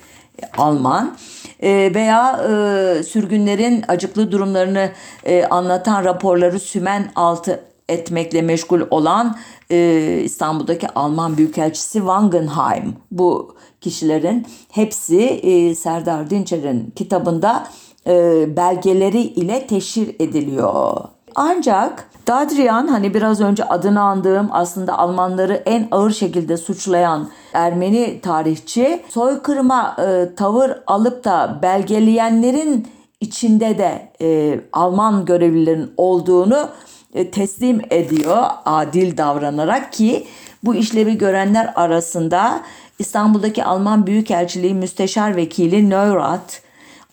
[0.58, 1.16] Alman
[1.60, 4.90] e, veya e, sürgünlerin acıklı durumlarını
[5.24, 9.38] e, anlatan raporları sümen altı etmekle meşgul olan
[9.70, 12.96] e, İstanbul'daki Alman Büyükelçisi Wangenheim.
[13.10, 17.66] Bu kişilerin hepsi e, Serdar Dinçer'in kitabında
[18.06, 21.17] e, belgeleri ile teşhir ediliyor.
[21.40, 29.02] Ancak Dadrian hani biraz önce adını andığım aslında Almanları en ağır şekilde suçlayan Ermeni tarihçi
[29.08, 32.88] soykırıma e, tavır alıp da belgeleyenlerin
[33.20, 36.68] içinde de e, Alman görevlilerin olduğunu
[37.14, 40.26] e, teslim ediyor adil davranarak ki
[40.64, 42.60] bu işlevi görenler arasında
[42.98, 46.67] İstanbul'daki Alman Büyükelçiliği Müsteşar Vekili Neurath,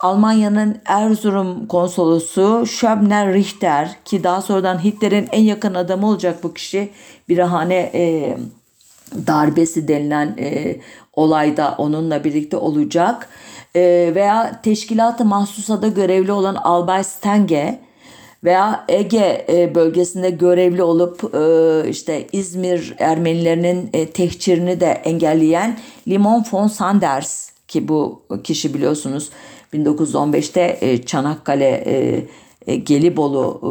[0.06, 6.90] Almanya'nın Erzurum konsolosu Schöbner Richter ki daha sonradan Hitler'in en yakın adamı olacak bu kişi
[7.30, 8.38] Birahane e,
[9.28, 10.78] darbesi denilen e,
[11.14, 13.30] olayda onunla birlikte olacak.
[13.76, 17.80] E, veya teşkilatı mahsusada görevli olan Albay Stenge
[18.44, 26.46] veya Ege e, bölgesinde görevli olup e, işte İzmir Ermenilerinin e, tehcirini de engelleyen Limon
[26.52, 29.30] von Sanders ki bu kişi biliyorsunuz
[29.74, 32.26] 1915'te e, Çanakkale e,
[32.68, 33.62] e, Gelibolu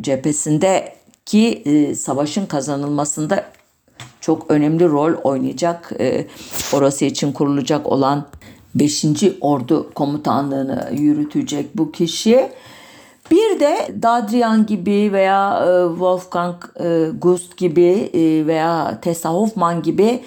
[0.00, 0.92] cephesinde
[1.26, 1.62] ki
[1.98, 3.44] savaşın kazanılmasında
[4.20, 5.92] çok önemli rol oynayacak.
[6.72, 8.26] Orası için kurulacak olan
[8.74, 9.04] 5.
[9.40, 12.48] Ordu Komutanlığını yürütecek bu kişi.
[13.30, 16.56] Bir de Dadrian gibi veya Wolfgang
[17.20, 18.10] Gust gibi
[18.46, 20.20] veya Tessa Hoffmann gibi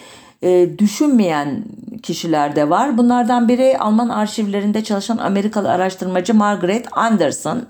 [0.78, 1.64] düşünmeyen
[2.04, 2.98] kişiler de var.
[2.98, 7.62] Bunlardan biri Alman arşivlerinde çalışan Amerikalı araştırmacı Margaret Anderson.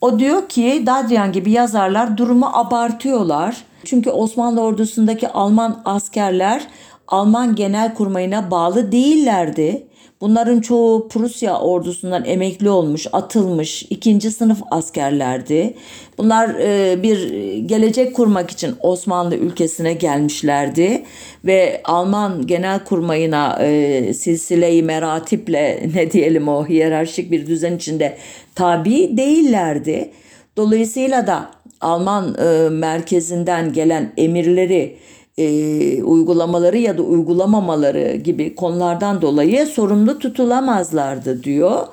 [0.00, 3.64] O diyor ki Dadrian gibi yazarlar durumu abartıyorlar.
[3.84, 6.66] Çünkü Osmanlı ordusundaki Alman askerler
[7.08, 9.85] Alman genel kurmayına bağlı değillerdi.
[10.20, 15.74] Bunların çoğu Prusya ordusundan emekli olmuş, atılmış, ikinci sınıf askerlerdi.
[16.18, 21.02] Bunlar e, bir gelecek kurmak için Osmanlı ülkesine gelmişlerdi
[21.44, 28.16] ve Alman genel kurmayına e, silsile-i meratiple ne diyelim o hiyerarşik bir düzen içinde
[28.54, 30.10] tabi değillerdi.
[30.56, 31.50] Dolayısıyla da
[31.80, 34.96] Alman e, merkezinden gelen emirleri
[35.38, 41.86] e, uygulamaları ya da uygulamamaları gibi konulardan dolayı sorumlu tutulamazlardı diyor.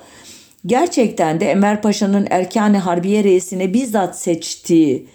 [0.66, 5.06] Gerçekten de Enver Paşa'nın Erkani Harbiye reisini bizzat seçtiği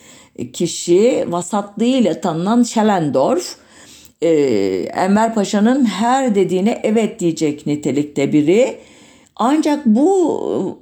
[0.54, 3.56] kişi vasatlığıyla tanınan Schellendorf
[4.22, 4.30] e,
[4.96, 8.78] Enver Paşa'nın her dediğine evet diyecek nitelikte biri.
[9.36, 10.80] Ancak bu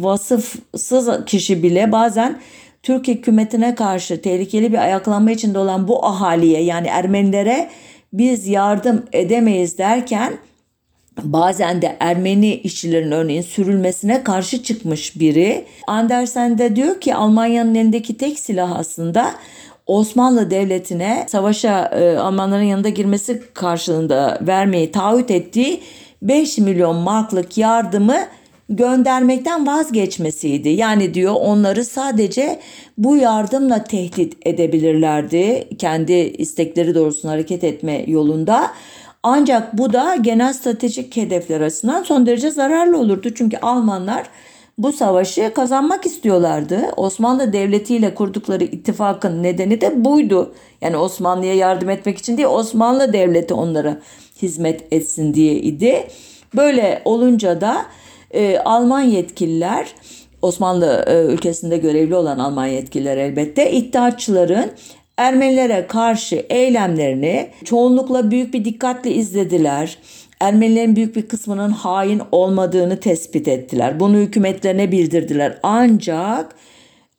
[0.00, 2.40] vasıfsız kişi bile bazen
[2.86, 7.70] Türk hükümetine karşı tehlikeli bir ayaklanma içinde olan bu ahaliye yani Ermenilere
[8.12, 10.38] biz yardım edemeyiz derken
[11.22, 15.64] bazen de Ermeni işçilerin örneğin sürülmesine karşı çıkmış biri.
[15.86, 19.30] Andersen de diyor ki Almanya'nın elindeki tek silah aslında
[19.86, 25.80] Osmanlı Devleti'ne savaşa e, Almanların yanında girmesi karşılığında vermeyi taahhüt ettiği
[26.22, 28.16] 5 milyon marklık yardımı
[28.68, 30.68] göndermekten vazgeçmesiydi.
[30.68, 32.60] Yani diyor onları sadece
[32.98, 35.68] bu yardımla tehdit edebilirlerdi.
[35.78, 38.70] Kendi istekleri doğrultusunda hareket etme yolunda.
[39.22, 43.34] Ancak bu da genel stratejik hedefler açısından son derece zararlı olurdu.
[43.34, 44.26] Çünkü Almanlar
[44.78, 46.80] bu savaşı kazanmak istiyorlardı.
[46.96, 50.54] Osmanlı Devleti ile kurdukları ittifakın nedeni de buydu.
[50.80, 53.98] Yani Osmanlı'ya yardım etmek için değil Osmanlı Devleti onlara
[54.42, 56.06] hizmet etsin diye idi.
[56.56, 57.86] Böyle olunca da
[58.30, 59.94] e, Alman yetkililer
[60.42, 64.70] Osmanlı e, ülkesinde görevli olan Alman yetkililer elbette iddiaçıların
[65.16, 69.98] Ermenilere karşı eylemlerini çoğunlukla büyük bir dikkatle izlediler.
[70.40, 74.00] Ermenilerin büyük bir kısmının hain olmadığını tespit ettiler.
[74.00, 75.58] Bunu hükümetlerine bildirdiler.
[75.62, 76.54] Ancak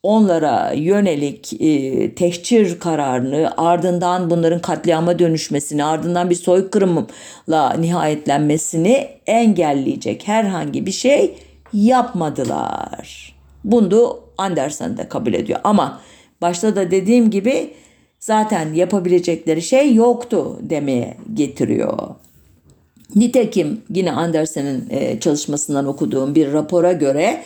[0.02, 10.86] onlara yönelik e, tehcir kararını ardından bunların katliama dönüşmesini ardından bir soykırımla nihayetlenmesini engelleyecek herhangi
[10.86, 11.34] bir şey
[11.72, 13.34] yapmadılar.
[13.64, 16.00] Bunu Anderson da kabul ediyor ama
[16.40, 17.74] başta da dediğim gibi
[18.20, 21.98] zaten yapabilecekleri şey yoktu demeye getiriyor.
[23.14, 27.42] Nitekim yine Andersen'in e, çalışmasından okuduğum bir rapora göre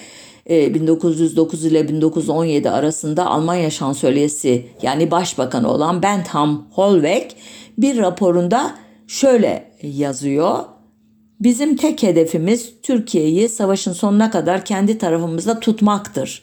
[0.49, 7.31] 1909 e, ile 1917 arasında Almanya şansölyesi yani başbakanı olan Bentham Holweg
[7.79, 8.75] bir raporunda
[9.07, 10.59] şöyle yazıyor.
[11.41, 16.43] Bizim tek hedefimiz Türkiye'yi savaşın sonuna kadar kendi tarafımızda tutmaktır.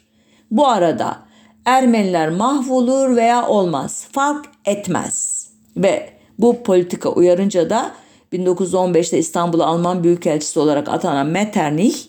[0.52, 1.30] Bu arada
[1.66, 5.48] Ermeniler mahvolur veya olmaz fark etmez.
[5.78, 7.92] Ve bu politika uyarınca da
[8.34, 12.09] 1915'te İstanbul'a Alman Büyükelçisi olarak atanan Metternich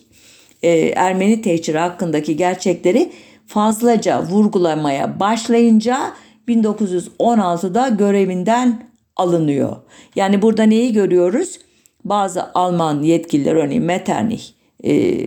[0.63, 3.11] e, Ermeni tehciri hakkındaki gerçekleri
[3.47, 6.13] fazlaca vurgulamaya başlayınca
[6.47, 8.83] 1916'da görevinden
[9.15, 9.75] alınıyor.
[10.15, 11.59] Yani burada neyi görüyoruz?
[12.05, 14.43] Bazı Alman yetkililer örneğin Metternich
[14.85, 15.17] e,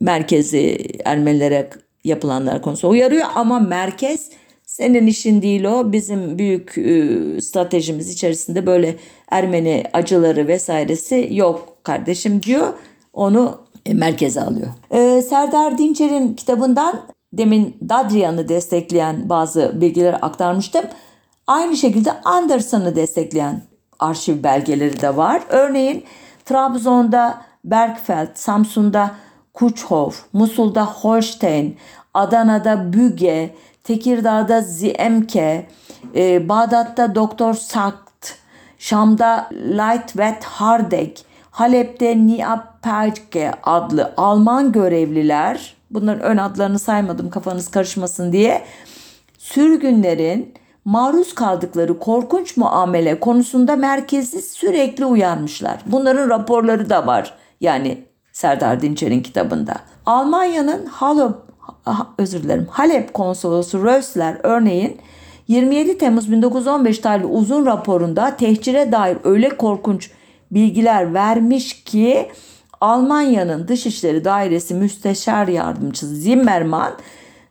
[0.00, 1.70] merkezi Ermenilere
[2.04, 4.30] yapılanlar konusunda uyarıyor ama merkez
[4.66, 8.96] senin işin değil o bizim büyük e, stratejimiz içerisinde böyle
[9.30, 12.72] Ermeni acıları vesairesi yok kardeşim diyor.
[13.12, 14.68] Onu merkeze alıyor.
[14.90, 17.00] E, Serdar Dinçer'in kitabından
[17.32, 20.84] demin Dadrian'ı destekleyen bazı bilgileri aktarmıştım.
[21.46, 23.62] Aynı şekilde Anderson'ı destekleyen
[23.98, 25.42] arşiv belgeleri de var.
[25.48, 26.04] Örneğin
[26.44, 29.10] Trabzon'da Bergfeld, Samsun'da
[29.54, 31.76] Kuchhof, Musul'da Holstein,
[32.14, 33.54] Adana'da Büge,
[33.84, 35.66] Tekirdağ'da Ziemke,
[36.14, 38.32] e, Bağdat'ta Doktor Sakt,
[38.78, 41.24] Şam'da Lightwet Hardek,
[41.54, 48.62] Halep'te Niapelke adlı Alman görevliler, bunların ön adlarını saymadım kafanız karışmasın diye,
[49.38, 55.80] sürgünlerin maruz kaldıkları korkunç muamele konusunda merkezi sürekli uyarmışlar.
[55.86, 57.34] Bunların raporları da var.
[57.60, 59.74] Yani Serdar Dinçer'in kitabında.
[60.06, 61.34] Almanya'nın Halep,
[62.18, 65.00] özür dilerim, Halep konsolosu Rösler örneğin
[65.48, 70.10] 27 Temmuz 1915 tarihli uzun raporunda tehcire dair öyle korkunç
[70.54, 72.30] bilgiler vermiş ki
[72.80, 76.92] Almanya'nın Dışişleri Dairesi Müsteşar Yardımcısı Zimmermann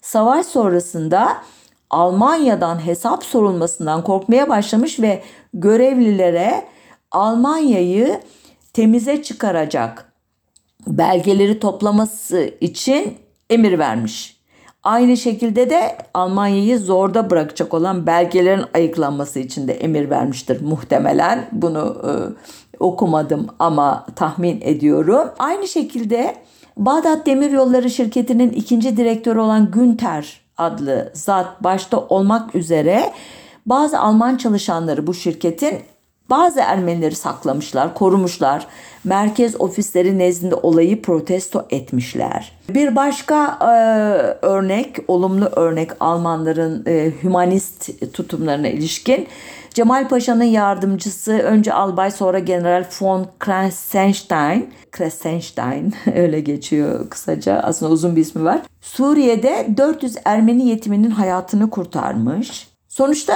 [0.01, 1.37] savaş sonrasında
[1.89, 5.23] Almanya'dan hesap sorulmasından korkmaya başlamış ve
[5.53, 6.65] görevlilere
[7.11, 8.21] Almanya'yı
[8.73, 10.13] temize çıkaracak
[10.87, 13.17] belgeleri toplaması için
[13.49, 14.43] emir vermiş.
[14.83, 21.49] Aynı şekilde de Almanya'yı zorda bırakacak olan belgelerin ayıklanması için de emir vermiştir muhtemelen.
[21.51, 22.11] Bunu e,
[22.79, 25.29] okumadım ama tahmin ediyorum.
[25.39, 26.35] Aynı şekilde
[26.77, 33.11] Bağdat Demiryolları Şirketi'nin ikinci direktörü olan Günter adlı zat başta olmak üzere
[33.65, 35.79] bazı Alman çalışanları bu şirketin
[36.29, 38.67] bazı Ermenileri saklamışlar, korumuşlar.
[39.03, 42.51] Merkez ofisleri nezdinde olayı protesto etmişler.
[42.69, 43.67] Bir başka e,
[44.45, 49.27] örnek, olumlu örnek Almanların e, hümanist tutumlarına ilişkin
[49.73, 58.15] Cemal Paşa'nın yardımcısı önce albay sonra General von Kressenstein, Kressenstein öyle geçiyor kısaca aslında uzun
[58.15, 58.61] bir ismi var.
[58.81, 62.67] Suriye'de 400 Ermeni yetiminin hayatını kurtarmış.
[62.87, 63.35] Sonuçta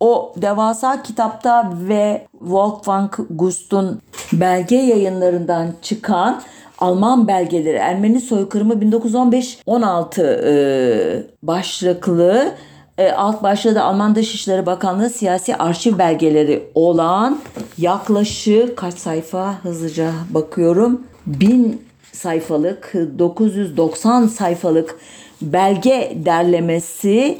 [0.00, 4.02] o devasa kitapta ve Wolfgang Gust'un
[4.32, 6.42] belge yayınlarından çıkan
[6.78, 12.54] Alman belgeleri Ermeni soykırımı 1915-16 e, başlıklı
[13.02, 17.40] e, alt başlığı da Alman Dışişleri Bakanlığı siyasi arşiv belgeleri olan
[17.78, 21.02] yaklaşık kaç sayfa hızlıca bakıyorum.
[21.26, 21.82] 1000
[22.12, 24.98] sayfalık 990 sayfalık
[25.42, 27.38] belge derlemesi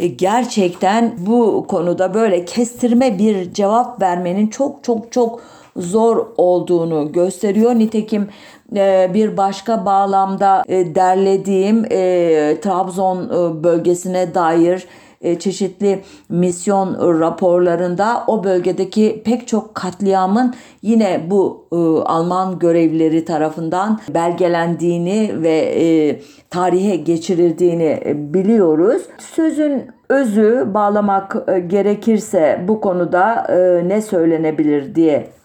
[0.00, 5.40] e, gerçekten bu konuda böyle kestirme bir cevap vermenin çok çok çok
[5.76, 7.74] zor olduğunu gösteriyor.
[7.74, 8.28] Nitekim
[9.14, 11.82] bir başka bağlamda e, derlediğim
[12.60, 13.28] Trabzon
[13.64, 14.86] bölgesine dair
[15.38, 21.66] çeşitli misyon raporlarında o bölgedeki pek çok katliamın yine bu
[22.06, 29.02] Alman görevlileri tarafından belgelendiğini ve tarihe geçirildiğini biliyoruz.
[29.18, 33.46] Sözün özü bağlamak gerekirse bu konuda
[33.86, 35.37] ne söylenebilir diye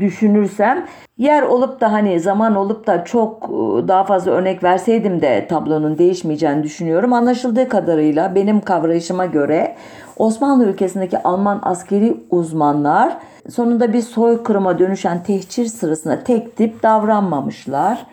[0.00, 0.86] düşünürsem
[1.18, 5.98] yer olup da hani zaman olup da çok e, daha fazla örnek verseydim de tablonun
[5.98, 7.12] değişmeyeceğini düşünüyorum.
[7.12, 9.76] Anlaşıldığı kadarıyla benim kavrayışıma göre
[10.16, 13.16] Osmanlı ülkesindeki Alman askeri uzmanlar
[13.50, 18.06] sonunda bir soykırıma dönüşen tehcir sırasında tek tip davranmamışlar.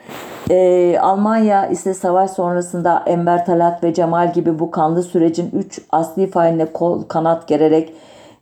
[0.49, 6.31] Ee, Almanya ise savaş sonrasında Enver Talat ve Cemal gibi bu kanlı sürecin 3 asli
[6.31, 7.93] failine kol kanat gererek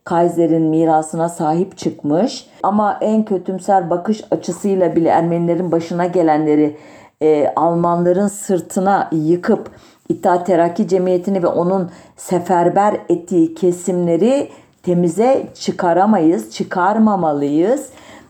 [0.04, 2.48] Kaiser'in mirasına sahip çıkmış.
[2.64, 6.78] Ama en kötümser bakış açısıyla bile Ermenilerin başına gelenleri
[7.22, 9.72] e, Almanların sırtına yıkıp
[10.10, 14.50] İttihat Terakki Cemiyeti'ni ve onun seferber ettiği kesimleri
[14.84, 17.90] temize çıkaramayız, çıkarmamalıyız.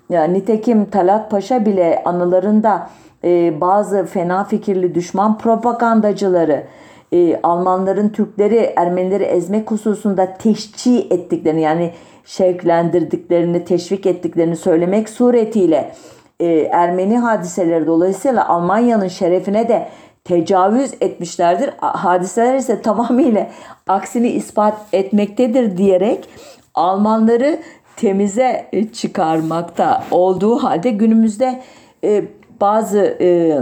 [0.10, 2.90] Ya, nitekim Talat Paşa bile anılarında
[3.24, 6.64] e, bazı fena fikirli düşman propagandacıları
[7.12, 11.92] e, Almanların Türkleri Ermenileri ezmek hususunda teşci ettiklerini yani
[12.26, 15.94] şevklendirdiklerini, teşvik ettiklerini söylemek suretiyle
[16.40, 19.88] e, Ermeni hadiseleri dolayısıyla Almanya'nın şerefine de
[20.24, 21.70] tecavüz etmişlerdir.
[21.78, 23.50] Hadiseler ise tamamıyla
[23.88, 26.30] aksini ispat etmektedir diyerek
[26.74, 27.60] Almanları
[27.96, 31.62] temize çıkarmakta olduğu halde günümüzde
[32.04, 32.24] e,
[32.62, 33.58] bazı e,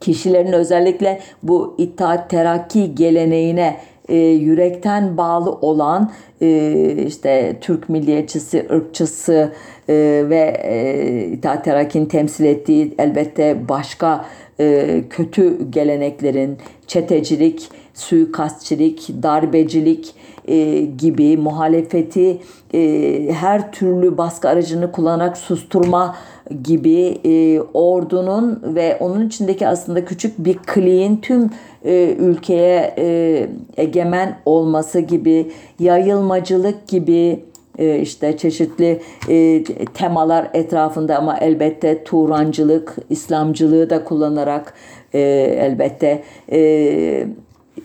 [0.00, 3.76] kişilerin özellikle bu İttihat Terakki geleneğine
[4.08, 9.52] e, yürekten bağlı olan e, işte Türk milliyetçisi, ırkçısı
[9.88, 9.94] e,
[10.28, 14.24] ve e, İttihat Terakki'nin temsil ettiği elbette başka
[14.60, 20.14] e, kötü geleneklerin çetecilik, suikastçilik, darbecilik
[20.48, 22.38] e, gibi muhalefeti
[22.74, 26.16] e, her türlü baskı aracını kullanarak susturma
[26.64, 31.50] gibi e, ordunun ve onun içindeki aslında küçük bir kliğin tüm
[31.84, 33.46] e, ülkeye e,
[33.76, 37.44] egemen olması gibi yayılmacılık gibi
[37.78, 44.74] e, işte çeşitli e, temalar etrafında ama elbette Turancılık, İslamcılığı da kullanarak
[45.12, 45.20] e,
[45.60, 46.22] elbette
[46.52, 47.26] e,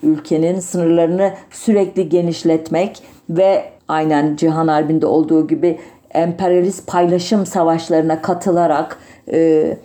[0.04, 5.78] ülkenin sınırlarını sürekli genişletmek ve aynen Cihan Harbi'nde olduğu gibi
[6.16, 9.00] emperyalist paylaşım savaşlarına katılarak
[9.32, 9.78] e,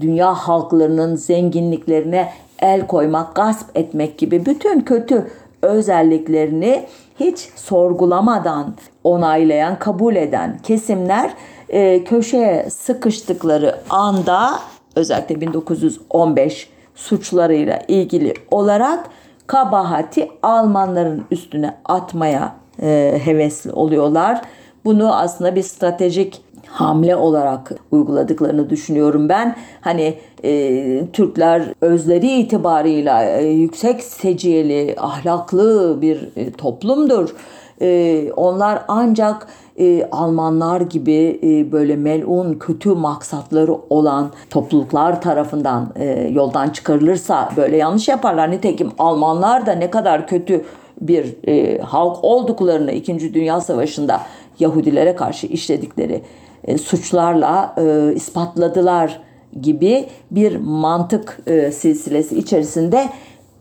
[0.00, 5.26] dünya halklarının zenginliklerine el koymak, gasp etmek gibi bütün kötü
[5.62, 6.86] özelliklerini
[7.20, 8.74] hiç sorgulamadan
[9.04, 11.30] onaylayan, kabul eden kesimler
[11.68, 14.50] e, köşeye sıkıştıkları anda
[14.96, 19.06] özellikle 1915 suçlarıyla ilgili olarak
[19.46, 24.42] kabahati Almanların üstüne atmaya e, hevesli oluyorlar.
[24.84, 29.56] Bunu aslında bir stratejik hamle olarak uyguladıklarını düşünüyorum ben.
[29.80, 30.14] Hani
[30.44, 37.34] e, Türkler özleri itibarıyla e, yüksek seciyeli, ahlaklı bir e, toplumdur.
[37.82, 39.46] E, onlar ancak
[39.78, 47.76] e, Almanlar gibi e, böyle melun kötü maksatları olan topluluklar tarafından e, yoldan çıkarılırsa böyle
[47.76, 48.50] yanlış yaparlar.
[48.50, 50.64] Nitekim Almanlar da ne kadar kötü
[51.00, 53.34] bir e, halk olduklarını 2.
[53.34, 54.20] Dünya Savaşı'nda
[54.60, 56.22] Yahudilere karşı işledikleri
[56.64, 59.20] e, suçlarla e, ispatladılar
[59.60, 63.08] gibi bir mantık e, silsilesi içerisinde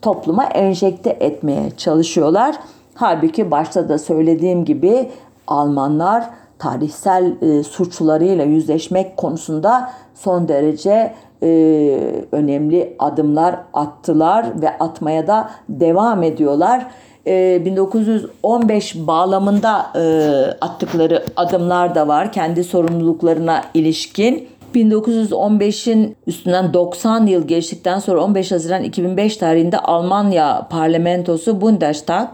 [0.01, 2.55] topluma enjekte etmeye çalışıyorlar.
[2.95, 5.09] Halbuki başta da söylediğim gibi
[5.47, 6.29] Almanlar
[6.59, 11.49] tarihsel e, suçlarıyla yüzleşmek konusunda son derece e,
[12.31, 16.87] önemli adımlar attılar ve atmaya da devam ediyorlar.
[17.27, 20.01] E, 1915 bağlamında e,
[20.61, 24.47] attıkları adımlar da var kendi sorumluluklarına ilişkin.
[24.75, 32.27] 1915'in üstünden 90 yıl geçtikten sonra 15 Haziran 2005 tarihinde Almanya parlamentosu Bundestag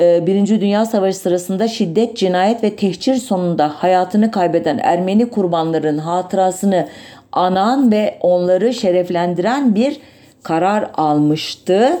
[0.00, 6.88] ee, Birinci Dünya Savaşı sırasında şiddet, cinayet ve tehcir sonunda hayatını kaybeden Ermeni kurbanların hatırasını
[7.32, 10.00] anan ve onları şereflendiren bir
[10.42, 11.98] karar almıştı.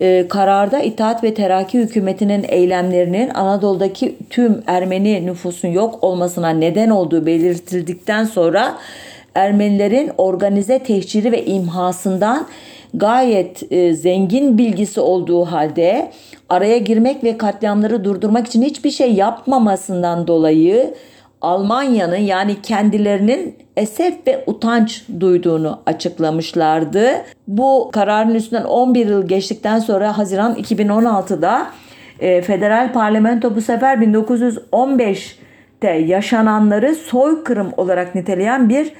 [0.00, 7.26] Ee, kararda İttihat ve Terakki hükümetinin eylemlerinin Anadolu'daki tüm Ermeni nüfusun yok olmasına neden olduğu
[7.26, 8.78] belirtildikten sonra
[9.34, 12.46] Ermenilerin organize tehciri ve imhasından
[12.94, 16.10] gayet e, zengin bilgisi olduğu halde
[16.48, 20.94] araya girmek ve katliamları durdurmak için hiçbir şey yapmamasından dolayı
[21.44, 27.10] Almanya'nın yani kendilerinin esef ve utanç duyduğunu açıklamışlardı.
[27.48, 31.66] Bu kararın üstünden 11 yıl geçtikten sonra Haziran 2016'da
[32.20, 38.92] e, federal parlamento bu sefer 1915'te yaşananları soykırım olarak niteleyen bir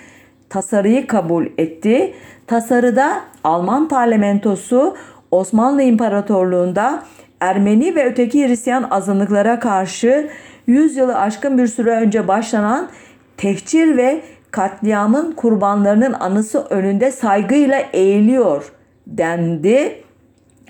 [0.48, 2.14] tasarıyı kabul etti.
[2.46, 4.96] Tasarıda Alman parlamentosu
[5.30, 7.02] Osmanlı İmparatorluğu'nda
[7.40, 10.30] Ermeni ve öteki Hristiyan azınlıklara karşı
[10.66, 12.88] 100 yılı aşkın bir süre önce başlanan
[13.36, 18.72] tehcir ve katliamın kurbanlarının anısı önünde saygıyla eğiliyor
[19.06, 20.04] dendi.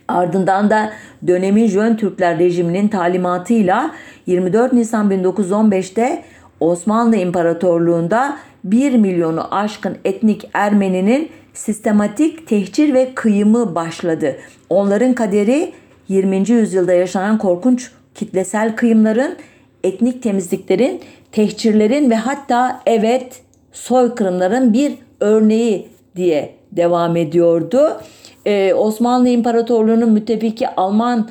[0.08, 0.92] Ardından da
[1.26, 3.90] dönemin Jön Türkler rejiminin talimatıyla
[4.26, 6.24] 24 Nisan 1915'te
[6.60, 14.36] Osmanlı İmparatorluğu'nda 1 milyonu aşkın etnik Ermeninin sistematik tehcir ve kıyımı başladı.
[14.70, 15.72] Onların kaderi
[16.08, 16.50] 20.
[16.50, 19.36] yüzyılda yaşanan korkunç kitlesel kıyımların,
[19.84, 21.00] etnik temizliklerin,
[21.32, 23.40] tehcirlerin ve hatta evet
[23.72, 28.00] soykırımların bir örneği diye devam ediyordu.
[28.46, 31.28] Ee, Osmanlı İmparatorluğu'nun müttefiki Alman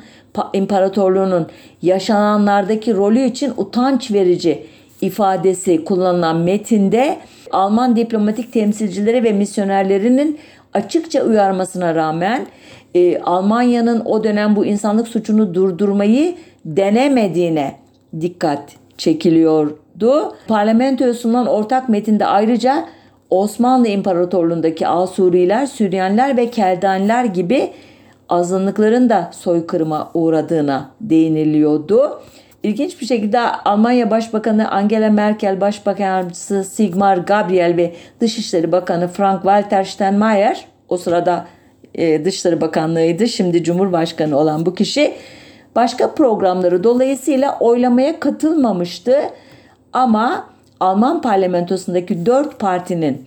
[0.52, 1.46] İmparatorluğu'nun
[1.82, 4.66] yaşananlardaki rolü için utanç verici
[5.00, 7.16] ifadesi kullanılan metinde
[7.50, 10.38] Alman diplomatik temsilcileri ve misyonerlerinin
[10.74, 12.46] açıkça uyarmasına rağmen
[12.94, 16.34] e, Almanya'nın o dönem bu insanlık suçunu durdurmayı
[16.64, 17.83] denemediğine
[18.20, 20.36] dikkat çekiliyordu.
[20.48, 22.84] Parlamentoya sunulan ortak metinde ayrıca
[23.30, 27.70] Osmanlı İmparatorluğundaki Asuriler, Süryanlar ve Keldaniler gibi
[28.28, 32.20] azınlıkların da soykırıma uğradığına değiniliyordu.
[32.62, 39.84] İlginç bir şekilde Almanya Başbakanı Angela Merkel, Başbakan Yardımcısı Sigmar Gabriel ve Dışişleri Bakanı Frank-Walter
[39.84, 41.46] Steinmeier o sırada
[41.94, 43.28] e, Dışişleri Bakanlığı'ydı.
[43.28, 45.14] Şimdi Cumhurbaşkanı olan bu kişi
[45.76, 49.16] başka programları dolayısıyla oylamaya katılmamıştı.
[49.92, 50.46] Ama
[50.80, 53.24] Alman parlamentosundaki dört partinin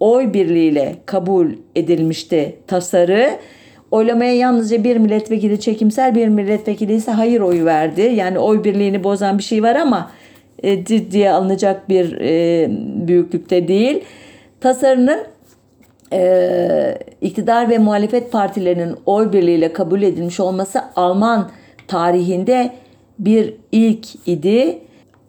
[0.00, 1.46] oy birliğiyle kabul
[1.76, 3.30] edilmişti tasarı.
[3.90, 8.00] Oylamaya yalnızca bir milletvekili çekimsel bir milletvekili ise hayır oyu verdi.
[8.00, 10.10] Yani oy birliğini bozan bir şey var ama
[10.62, 12.68] e, ciddiye alınacak bir e,
[13.08, 14.04] büyüklükte değil.
[14.60, 15.18] Tasarının
[16.12, 21.50] e, iktidar ve muhalefet partilerinin oy birliğiyle kabul edilmiş olması Alman
[21.90, 22.70] tarihinde
[23.18, 24.78] bir ilk idi.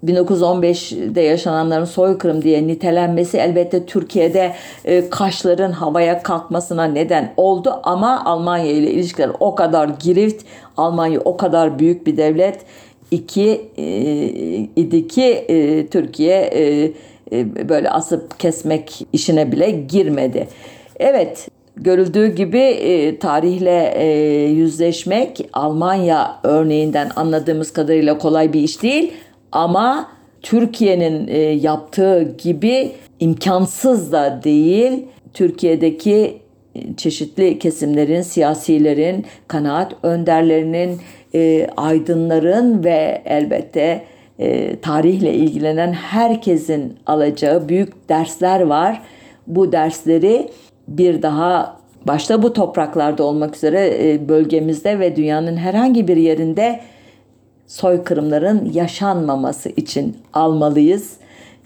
[0.05, 4.53] 1915'de yaşananların soykırım diye nitelenmesi elbette Türkiye'de
[4.85, 10.45] e, kaşların havaya kalkmasına neden oldu ama Almanya ile ilişkiler o kadar girift,
[10.77, 12.59] Almanya o kadar büyük bir devlet
[13.11, 13.85] iki e,
[14.75, 16.91] idi ki e, Türkiye e,
[17.31, 20.47] e, böyle asıp kesmek işine bile girmedi.
[20.99, 24.05] Evet görüldüğü gibi e, tarihle e,
[24.49, 29.11] yüzleşmek Almanya örneğinden anladığımız kadarıyla kolay bir iş değil
[29.51, 30.11] ama
[30.41, 35.05] Türkiye'nin e, yaptığı gibi imkansız da değil.
[35.33, 36.41] Türkiye'deki
[36.97, 40.99] çeşitli kesimlerin, siyasilerin, kanaat önderlerinin,
[41.35, 44.03] e, aydınların ve elbette
[44.39, 49.01] e, tarihle ilgilenen herkesin alacağı büyük dersler var.
[49.47, 50.47] Bu dersleri
[50.97, 51.77] bir daha
[52.07, 56.79] başta bu topraklarda olmak üzere e, bölgemizde ve dünyanın herhangi bir yerinde
[57.67, 61.13] soykırımların yaşanmaması için almalıyız.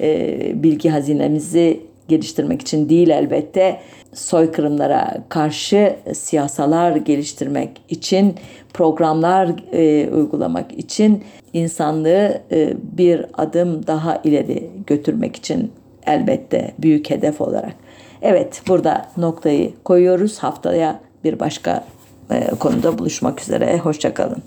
[0.02, 3.80] E, bilgi hazinemizi geliştirmek için değil elbette
[4.14, 8.36] soykırımlara karşı siyasalar geliştirmek için
[8.74, 11.24] programlar e, uygulamak için
[11.54, 15.72] insanlığı e, bir adım daha ileri götürmek için
[16.06, 17.85] elbette büyük hedef olarak.
[18.22, 20.40] Evet burada noktayı koyuyoruz.
[20.40, 21.86] Haftaya bir başka
[22.32, 23.78] e, konuda buluşmak üzere.
[23.78, 24.44] Hoşçakalın.